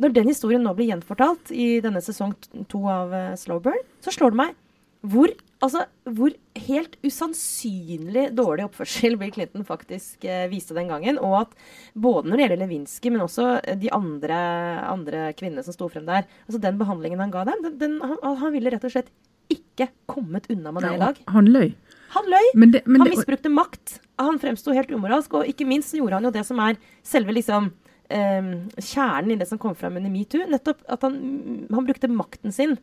[0.01, 2.35] når den historien nå blir gjenfortalt i denne sesong
[2.69, 4.55] to av uh, Slowburn, så slår det meg
[5.07, 5.31] hvor,
[5.63, 5.83] altså,
[6.17, 6.33] hvor
[6.67, 11.21] helt usannsynlig dårlig oppførsel Bill Clinton faktisk uh, viste den gangen.
[11.21, 11.55] Og at
[11.93, 13.47] både når det gjelder Lewinsky, men også
[13.79, 14.41] de andre,
[14.89, 18.37] andre kvinnene som sto frem der altså Den behandlingen han ga dem, den, den, han,
[18.41, 19.13] han ville rett og slett
[19.77, 21.21] ikke kommet unna med det i dag.
[21.31, 21.71] Han løy.
[22.15, 22.47] Han løy.
[22.55, 23.99] Men det, men han misbrukte makt.
[24.17, 25.37] Han fremsto helt umoralsk.
[25.37, 27.69] Og ikke minst gjorde han jo det som er selve liksom
[28.09, 30.47] eh, kjernen i det som kom fram under metoo.
[30.49, 31.19] Nettopp at han,
[31.69, 32.77] han brukte makten sin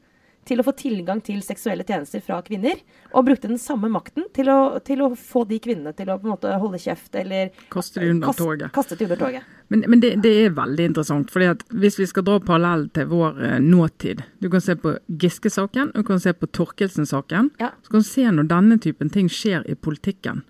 [0.46, 2.80] til å få tilgang til seksuelle tjenester fra kvinner.
[3.12, 6.28] Og brukte den samme makten til å, til å få de kvinnene til å på
[6.28, 8.72] en måte holde kjeft eller Kaste de under toget.
[8.74, 9.50] Kaste de under toget.
[9.72, 11.30] Men, men det, det, er veldig interessant.
[11.32, 14.96] fordi at Hvis vi skal dra parallell til vår eh, nåtid Du kan se på
[15.08, 17.54] Giske-saken, du kan se på Torkelsen-saken.
[17.62, 17.72] Ja.
[17.82, 20.44] Så kan du se når denne typen ting skjer i politikken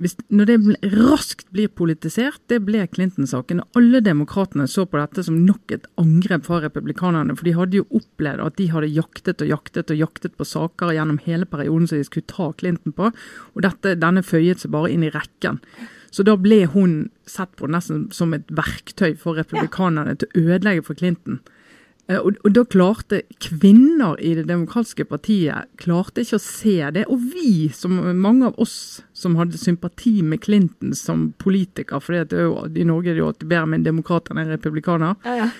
[0.00, 0.56] hvis, når det
[0.94, 3.60] raskt blir politisert, det ble Clinton-saken.
[3.76, 7.36] Alle demokratene så på dette som nok et angrep fra republikanerne.
[7.36, 10.94] For de hadde jo opplevd at de hadde jaktet og jaktet og jaktet på saker
[10.96, 13.10] gjennom hele perioden som de skulle ta Clinton på.
[13.52, 15.60] Og dette, denne føyet seg bare inn i rekken.
[16.10, 20.88] Så da ble hun sett på nesten som et verktøy for republikanerne til å ødelegge
[20.88, 21.42] for Clinton.
[22.10, 27.06] Eh, og, og, da klarte kvinner i Det demokratiske partiet klarte ikke å se det.
[27.12, 32.86] Og vi, som mange av oss som hadde sympati med Clinton som politiker, for i
[32.88, 35.50] Norge er det jo alltid bedre med en demokrat enn en republikaner, ja, ja.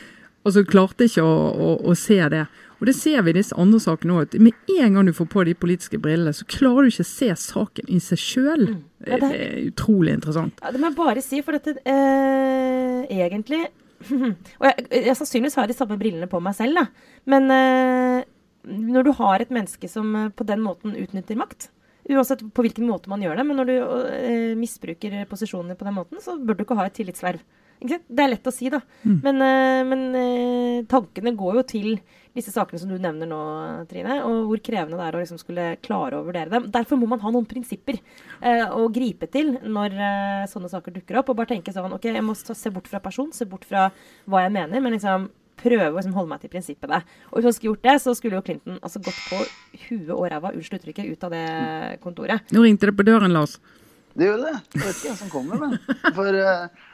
[0.45, 2.47] og så klarte ikke å, å, å, se det.
[2.81, 4.39] Og det ser vi i disse andre sakene òg.
[4.41, 7.29] Med en gang du får på de politiske brillene, så klarer du ikke å se
[7.43, 8.65] saken i seg sjøl.
[8.71, 8.79] Mm.
[9.05, 10.63] Ja, det, det, er utrolig interessant.
[10.65, 13.67] Ja, det må jeg bare si, for dette eh, egentlig
[14.61, 16.87] og jeg, jeg, sannsynligvis har de samme brillene på meg selv, da.
[17.31, 18.23] Men uh,
[18.71, 21.69] når du har et menneske som uh, på den måten utnytter makt,
[22.11, 25.99] uansett på hvilken måte man gjør det, men når du uh, misbruker posisjonene på den
[25.99, 27.45] måten, så bør du ikke ha et tillitsverv.
[27.81, 28.83] Det er lett å si, da.
[29.03, 29.21] Mm.
[29.25, 29.45] Men,
[29.89, 31.95] men tankene går jo til
[32.37, 33.41] disse sakene som du nevner nå,
[33.91, 36.69] Trine, og hvor krevende det er å liksom skulle klare å vurdere dem.
[36.73, 41.21] Derfor må man ha noen prinsipper eh, å gripe til når eh, sånne saker dukker
[41.21, 41.33] opp.
[41.33, 43.89] Og bare tenke sånn OK, jeg må se bort fra person, se bort fra
[44.31, 45.29] hva jeg mener, men liksom
[45.61, 47.03] prøve å liksom, holde meg til prinsippene.
[47.31, 49.43] Og hvis han skulle gjort det, så skulle jo Clinton altså gått på
[49.89, 51.45] huet og ræva, unnskyld uttrykket, ut av det
[52.05, 52.55] kontoret.
[52.55, 53.59] Nå ringte det på døren, Lars.
[54.15, 54.55] Det gjør det.
[54.75, 56.87] Jeg vet ikke hvem som kommer, men For eh,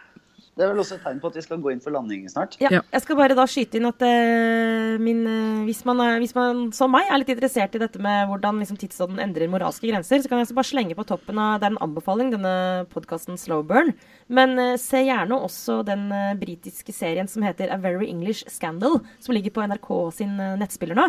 [0.57, 2.55] det er vel også et tegn på at vi skal gå inn for landing snart.
[2.63, 2.81] Ja.
[2.81, 6.71] Jeg skal bare da skyte inn at uh, min, eh, hvis, man er, hvis man
[6.73, 10.31] som meg er litt interessert i dette med hvordan liksom, tidsånden endrer moralske grenser, så
[10.31, 12.55] kan jeg altså bare slenge på toppen av Det er en anbefaling, denne
[12.95, 13.93] podkasten Slow Burn.
[14.27, 18.99] Men uh, se gjerne også den uh, britiske serien som heter A Very English Scandal,
[19.23, 21.07] som ligger på NRK sin uh, nettspiller nå,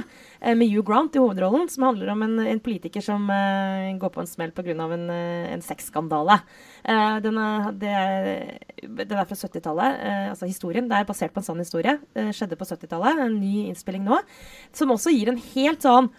[0.53, 4.30] med Hugh Grant i hovedrollen, som handler om en, en politiker som går på en
[4.30, 4.76] smell pga.
[4.76, 6.38] en, en sexskandale.
[7.24, 7.39] Den,
[7.82, 7.93] det
[8.84, 10.88] den er fra 70-tallet, eh, altså historien.
[10.89, 11.97] Det er basert på en sann historie.
[12.13, 13.22] Skjedde på 70-tallet.
[13.26, 14.20] En ny innspilling nå.
[14.76, 16.11] Som også gir en helt sånn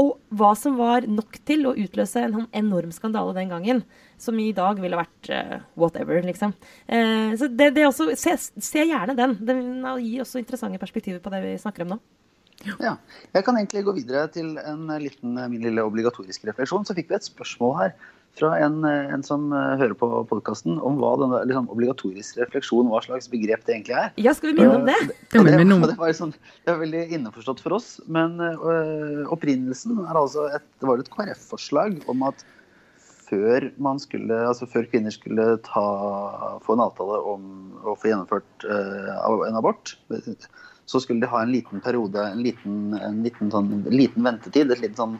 [0.00, 3.84] Og hva som var nok til å utløse en sånn enorm skandale den gangen.
[4.18, 6.54] Som i dag ville vært uh, whatever, liksom.
[6.88, 9.36] Uh, så det, det også, se, se gjerne den.
[9.46, 9.62] Den
[10.02, 12.00] gir også interessante perspektiver på det vi snakker om nå.
[12.80, 12.96] Ja.
[13.34, 16.86] Jeg kan egentlig gå videre til en liten min lille obligatoriske refleksjon.
[16.86, 17.96] Så fikk vi et spørsmål her
[18.38, 23.02] fra en, en som eh, hører på podkasten, om hva denne liksom, obligatorisk refleksjon, hva
[23.04, 24.10] slags begrep det egentlig er.
[24.20, 24.98] Ja, skal vi minne om det?
[25.34, 30.02] Det det, og det, var liksom, det var, veldig innforstått for oss, men øh, opprinnelsen
[30.04, 32.44] er altså et, det var et KrF-forslag om at
[33.24, 35.84] før, man skulle, altså før kvinner skulle ta,
[36.64, 37.48] få en avtale om
[37.84, 39.94] å få gjennomført øh, en abort,
[40.86, 44.82] så skulle de ha en liten periode, en liten, en liten, sånn, liten ventetid, et
[44.84, 45.16] liten sånn,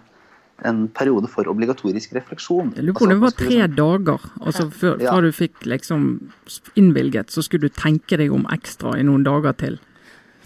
[0.62, 2.74] en periode for obligatorisk refleksjon.
[2.76, 4.20] Jeg lurer på om det Altså, var tre sånn- dager.
[4.40, 5.10] Altså før, Ja.
[5.10, 6.30] fra du fikk liksom
[6.76, 9.78] innvilget, så skulle du tenke deg om ekstra i noen dager til.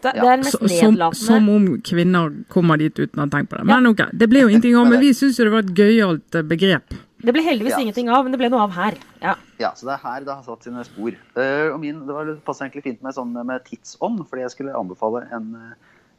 [0.01, 0.23] Det, Ja.
[0.23, 1.15] det er mest som, nedlatende.
[1.17, 3.65] som om kvinner kommer dit uten å ha tenkt på det.
[3.67, 6.35] Men ok, det ble jo ingenting av, men vi syns jo det var et gøyalt
[6.35, 6.83] eh, begrep.
[7.21, 7.81] Det ble heldigvis Ja.
[7.81, 8.95] ingenting av, men det ble noe av her.
[9.21, 9.35] Ja.
[9.59, 11.11] Ja, så det er her det har satt sine spor.
[11.37, 15.27] Uh, og min, det passet egentlig fint med, sånn, med tidsånd, fordi jeg skulle anbefale
[15.33, 15.75] en, eh,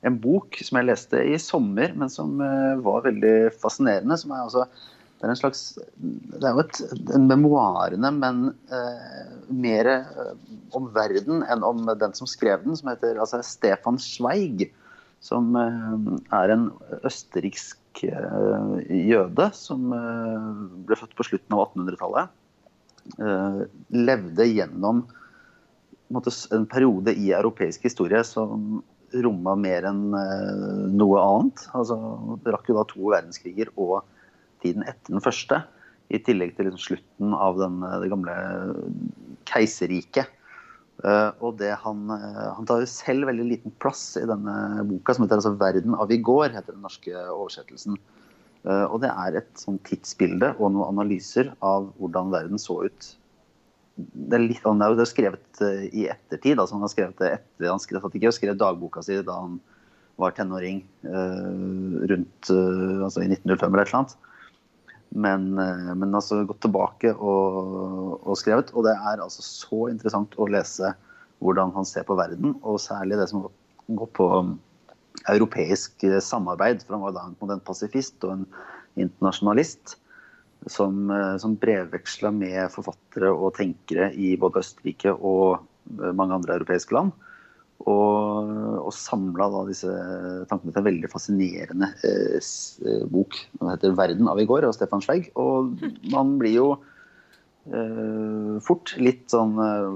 [0.08, 4.18] en bok som jeg leste i sommer, men som eh, var veldig fascinerende.
[4.20, 4.66] Som er altså
[5.20, 5.62] det er en slags
[6.00, 6.78] Det er jo et,
[7.16, 10.36] en memoarene, men eh, mer eh,
[10.78, 14.70] om verden enn om den som skrev den, som heter altså Stefan Schweig.
[15.20, 16.70] Som eh, er en
[17.04, 18.76] østerriksk eh,
[19.12, 20.52] jøde som eh,
[20.88, 22.38] ble født på slutten av 1800-tallet
[23.18, 28.80] eh, levde gjennom en, måte, en periode i europeisk historie som
[29.26, 31.66] romma mer enn eh, noe annet.
[31.78, 31.98] Altså,
[32.44, 34.02] det rakk jo da to verdenskriger og
[34.64, 35.62] tiden etter den første.
[36.10, 38.36] I tillegg til liksom slutten av den, eh, det gamle
[39.50, 40.32] keiserriket.
[41.00, 45.26] Eh, og det han, han tar jo selv veldig liten plass i denne boka, som
[45.26, 48.00] heter altså 'Verden av i går', heter den norske oversettelsen.
[48.68, 53.06] Og det er et sånn tidsbilde og noen analyser av hvordan verden så ut.
[54.00, 56.60] Det er, litt, han er jo skrevet eh, i ettertid.
[56.60, 59.60] altså Han har skrevet det etter han skrev, ikke skrev dagboka si da han
[60.20, 64.18] var tenåring eh, rundt eh, altså i 1905 eller et eller annet.
[65.10, 68.70] Men, men altså gått tilbake og, og skrevet.
[68.78, 70.92] Og det er altså så interessant å lese
[71.42, 73.48] hvordan han ser på verden, og særlig det som
[73.88, 74.52] går på um,
[75.32, 76.84] europeisk samarbeid.
[76.86, 78.46] For han var da en pasifist og en
[79.02, 79.96] internasjonalist
[80.68, 85.60] som, eh, som brevveksla med forfattere og tenkere i både Østerrike og
[86.00, 87.14] eh, mange andre europeiske land.
[87.88, 88.50] Og,
[88.84, 89.88] og samla disse
[90.50, 93.40] tankene til en veldig fascinerende eh, eh, bok.
[93.60, 95.32] Den heter 'Verden av i går' av Stefan Zweig.
[95.40, 95.80] Og
[96.16, 96.70] man blir jo
[98.66, 99.88] fort litt sånn eh,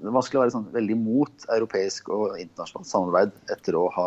[0.00, 4.06] Det er vanskelig å være sånn veldig mot europeisk og internasjonalt samarbeid etter å ha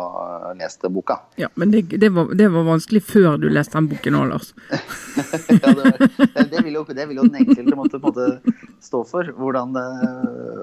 [0.58, 1.20] lest den boka.
[1.40, 4.50] Ja, Men det, det, var, det var vanskelig før du leste den boken òg, Lars.
[4.74, 5.94] ja, det,
[6.34, 9.30] det, det, vil jo, det vil jo den enkelte måtte på en måte stå for,
[9.38, 9.86] hvordan det,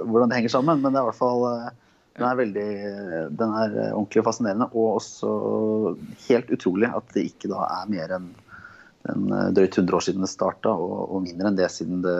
[0.05, 0.83] hvordan det henger sammen.
[0.83, 1.71] Men det er i hvert fall eh,
[2.19, 2.69] den er veldig
[3.39, 4.69] den er eh, ordentlig fascinerende.
[4.75, 5.33] Og også
[6.27, 8.31] helt utrolig at det ikke da er mer enn
[9.09, 12.17] enn, eh, drøyt 100 år siden det starta, og, og mindre enn det siden det,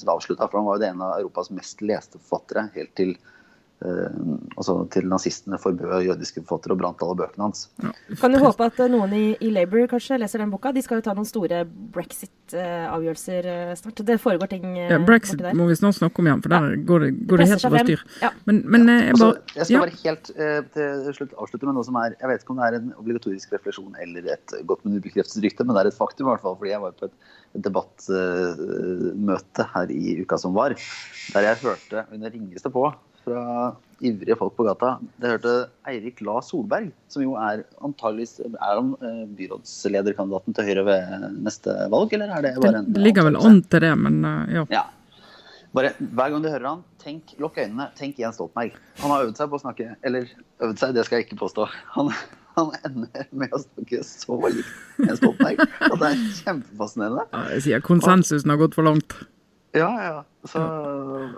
[0.00, 0.48] det avslutta.
[0.48, 3.16] For han var jo det en av Europas mest leste forfattere helt til
[3.80, 7.60] altså til nazistene forbød jødiske forfattere og brant alle bøkene hans.
[8.18, 10.72] Kan jo håpe at eh, noen i, i Labour kanskje leser den boka.
[10.74, 11.60] De skal jo ta noen store
[11.94, 14.02] brexit-avgjørelser eh, snart.
[14.08, 15.54] Det foregår ting eh, Ja, Brexit der.
[15.54, 18.04] må vi snart snakke om igjen, for der går det, går det helt over styr.
[18.24, 18.32] Ja.
[18.50, 19.82] Men, men eh, jeg Altså, jeg skal ja.
[19.86, 22.66] bare helt eh, til slutt avslutte med noe som er Jeg vet ikke om det
[22.68, 26.26] er en obligatorisk refleksjon eller et godt, men ubekreftet rykte, men det er et faktum,
[26.26, 27.14] i hvert fall, fordi jeg var på et,
[27.54, 32.88] et debattmøte her i uka som var, der jeg hørte under ringeste på
[33.28, 33.44] fra
[34.04, 34.92] ivrige folk på gata.
[35.18, 35.54] Det hørte
[35.90, 41.74] Eirik La Solberg, som jo er antageligvis Er han eh, byrådslederkandidaten til Høyre ved neste
[41.92, 44.64] valg, eller er det bare en Det ligger vel an til det, men eh, ja.
[44.78, 44.84] Ja.
[45.74, 48.76] Bare Hver gang du hører han, tenk, lukk øynene, tenk Jens Stoltenberg.
[49.02, 50.30] Han har øvd seg på å snakke Eller
[50.64, 51.66] øvd seg, det skal jeg ikke påstå.
[51.96, 52.12] Han,
[52.58, 57.26] han ender med å snakke så likt Jens Stoltenberg at det er kjempefascinerende.
[57.34, 59.18] Ja, jeg sier konsensusen har gått for langt.
[59.78, 60.18] Ja, ja.
[60.48, 60.60] Så,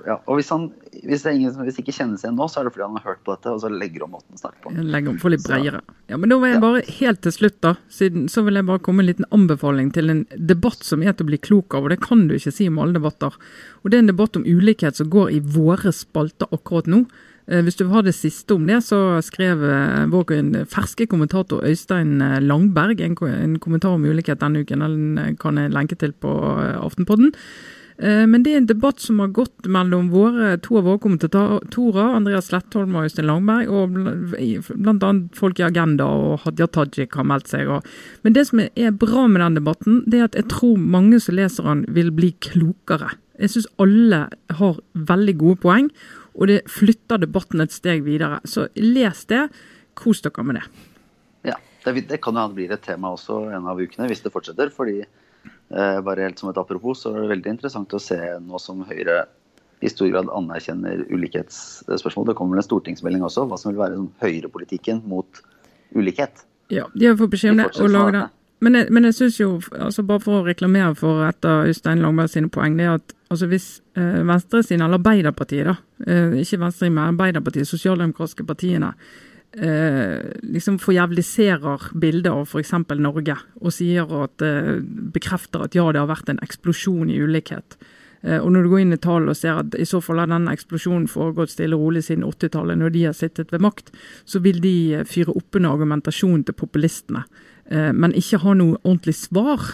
[0.07, 0.17] ja.
[0.29, 2.85] Og hvis, han, hvis, det ingen hvis ikke kjennes igjen nå, så er det fordi
[2.87, 4.75] han har hørt på dette, og så legger om måten å snakke på.
[4.77, 5.81] Legger om for litt bredere.
[6.13, 8.83] Ja, men nå vil jeg bare helt til slutt, da, siden, så vil jeg bare
[8.85, 11.89] komme med en liten anbefaling til en debatt som er til å bli klok av,
[11.89, 13.41] og det kan du ikke si om alle debatter.
[13.83, 17.05] Og det er en debatt om ulikhet som går i våre spalter akkurat nå.
[17.51, 21.65] Eh, hvis du vil ha det siste om det, så skrev eh, vår ferske kommentator
[21.67, 24.85] Øystein eh, Langberg en, en kommentar om ulikhet denne uken.
[24.85, 26.31] Den kan jeg lenke til på
[26.79, 27.35] Aftenpodden.
[28.01, 32.15] Eh, men det er en debatt som har gått mellom våre, to av våre kommentatorer,
[32.17, 33.93] Andreas Slettholm og Øystein Langberg, og
[34.33, 35.11] bl.a.
[35.37, 37.69] folk i Agenda og Hadia Tajik har meldt seg.
[38.25, 41.37] Men det som er bra med den debatten, det er at jeg tror mange som
[41.37, 43.13] leser den, vil bli klokere.
[43.41, 44.25] Jeg syns alle
[44.57, 44.81] har
[45.13, 45.93] veldig gode poeng,
[46.41, 48.41] og det flytter debatten et steg videre.
[48.49, 49.49] Så les det.
[50.01, 50.63] Kos dere med det.
[51.51, 54.71] Ja, det, kan jo bli et tema også en av ukene, hvis det fortsetter.
[54.73, 55.03] fordi
[55.71, 59.21] bare helt som et apropos, så er det veldig interessant å se nå som Høyre
[59.81, 62.27] i stor grad anerkjenner ulikhetsspørsmål.
[62.27, 65.41] Det kommer en stortingsmelding også, hva som vil være sånn høyrepolitikken mot
[65.97, 66.45] ulikhet.
[66.71, 68.27] Ja, de har fått beskjed om det og lage det.
[68.61, 72.03] Men jeg, men jeg synes jo, altså bare for å reklamere for et av Øystein
[72.05, 76.61] Langberg sine poeng, det er at altså hvis eh, venstresiden, eller Arbeiderpartiet, da, eh, ikke
[76.61, 78.93] Venstre, men Arbeiderpartiet, sosialdemokratiske partiene,
[79.57, 82.75] eh, liksom forjævliserer bildet av f.eks.
[82.99, 84.77] Norge, og sier at eh,
[85.15, 87.79] bekrefter at ja, det har vært en eksplosjon i ulikhet.
[88.23, 90.31] Eh, og når du går inn i tallene og ser at i så fall har
[90.31, 93.93] denne eksplosjonen foregått stille og rolig siden 80-tallet, når de har sittet ved makt,
[94.29, 97.25] så vil de eh, fyre opp under argumentasjonen til populistene,
[97.71, 99.73] eh, men ikke ha noe ordentlig svar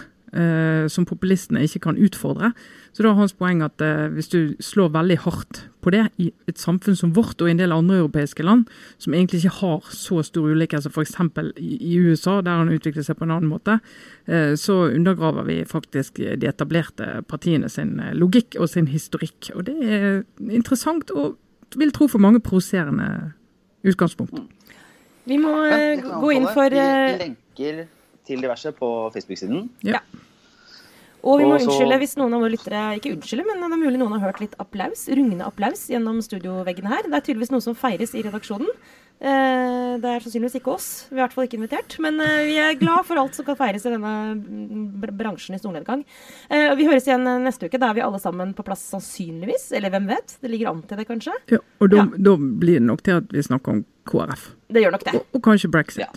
[0.91, 2.51] som populistene ikke kan utfordre.
[2.97, 6.31] Så da er hans poeng at eh, hvis du slår veldig hardt på det i
[6.49, 8.63] et samfunn som vårt og i en del andre europeiske land,
[8.97, 11.13] som egentlig ikke har så stor ulikhet som f.eks.
[11.61, 13.77] I, i USA, der han utvikler seg på en annen måte,
[14.25, 19.51] eh, så undergraver vi faktisk de etablerte partiene sin eh, logikk og sin historikk.
[19.53, 21.37] Og det er interessant og
[21.77, 23.35] vil tro for mange provoserende
[23.85, 24.41] utgangspunkt.
[25.29, 27.83] Vi må eh, gå inn for Vi lenker
[28.25, 29.69] til diverse på Facebook-siden.
[29.85, 30.01] Ja.
[31.27, 33.75] Og vi må Og så- unnskylde hvis noen av våre lyttere Ikke unnskylde, men det
[33.75, 37.03] er mulig noen har hørt litt applaus, rungende applaus gjennom studioveggene her.
[37.03, 38.69] Det er tydeligvis noe som feires i redaksjonen.
[39.19, 41.07] Eh, Det er sannsynligvis ikke oss.
[41.09, 41.97] Vi er i hvert fall ikke invitert.
[41.99, 45.59] Men eh, vi er glad for alt som kan feires i denne mm, bransjen i
[45.59, 46.03] solnedgang.
[46.51, 47.79] Eh, Vi høres igjen neste uke.
[47.81, 49.71] Da er vi alle sammen på plass sannsynligvis.
[49.75, 50.37] Eller hvem vet?
[50.39, 51.33] Det ligger an til det, kanskje.
[51.49, 52.05] Ja, og da, Ja.
[52.05, 54.51] da blir det nok til at vi snakker om KrF.
[54.71, 55.15] Det gjør nok det.
[55.15, 56.05] Og, og kanskje brexit.
[56.05, 56.11] Ja.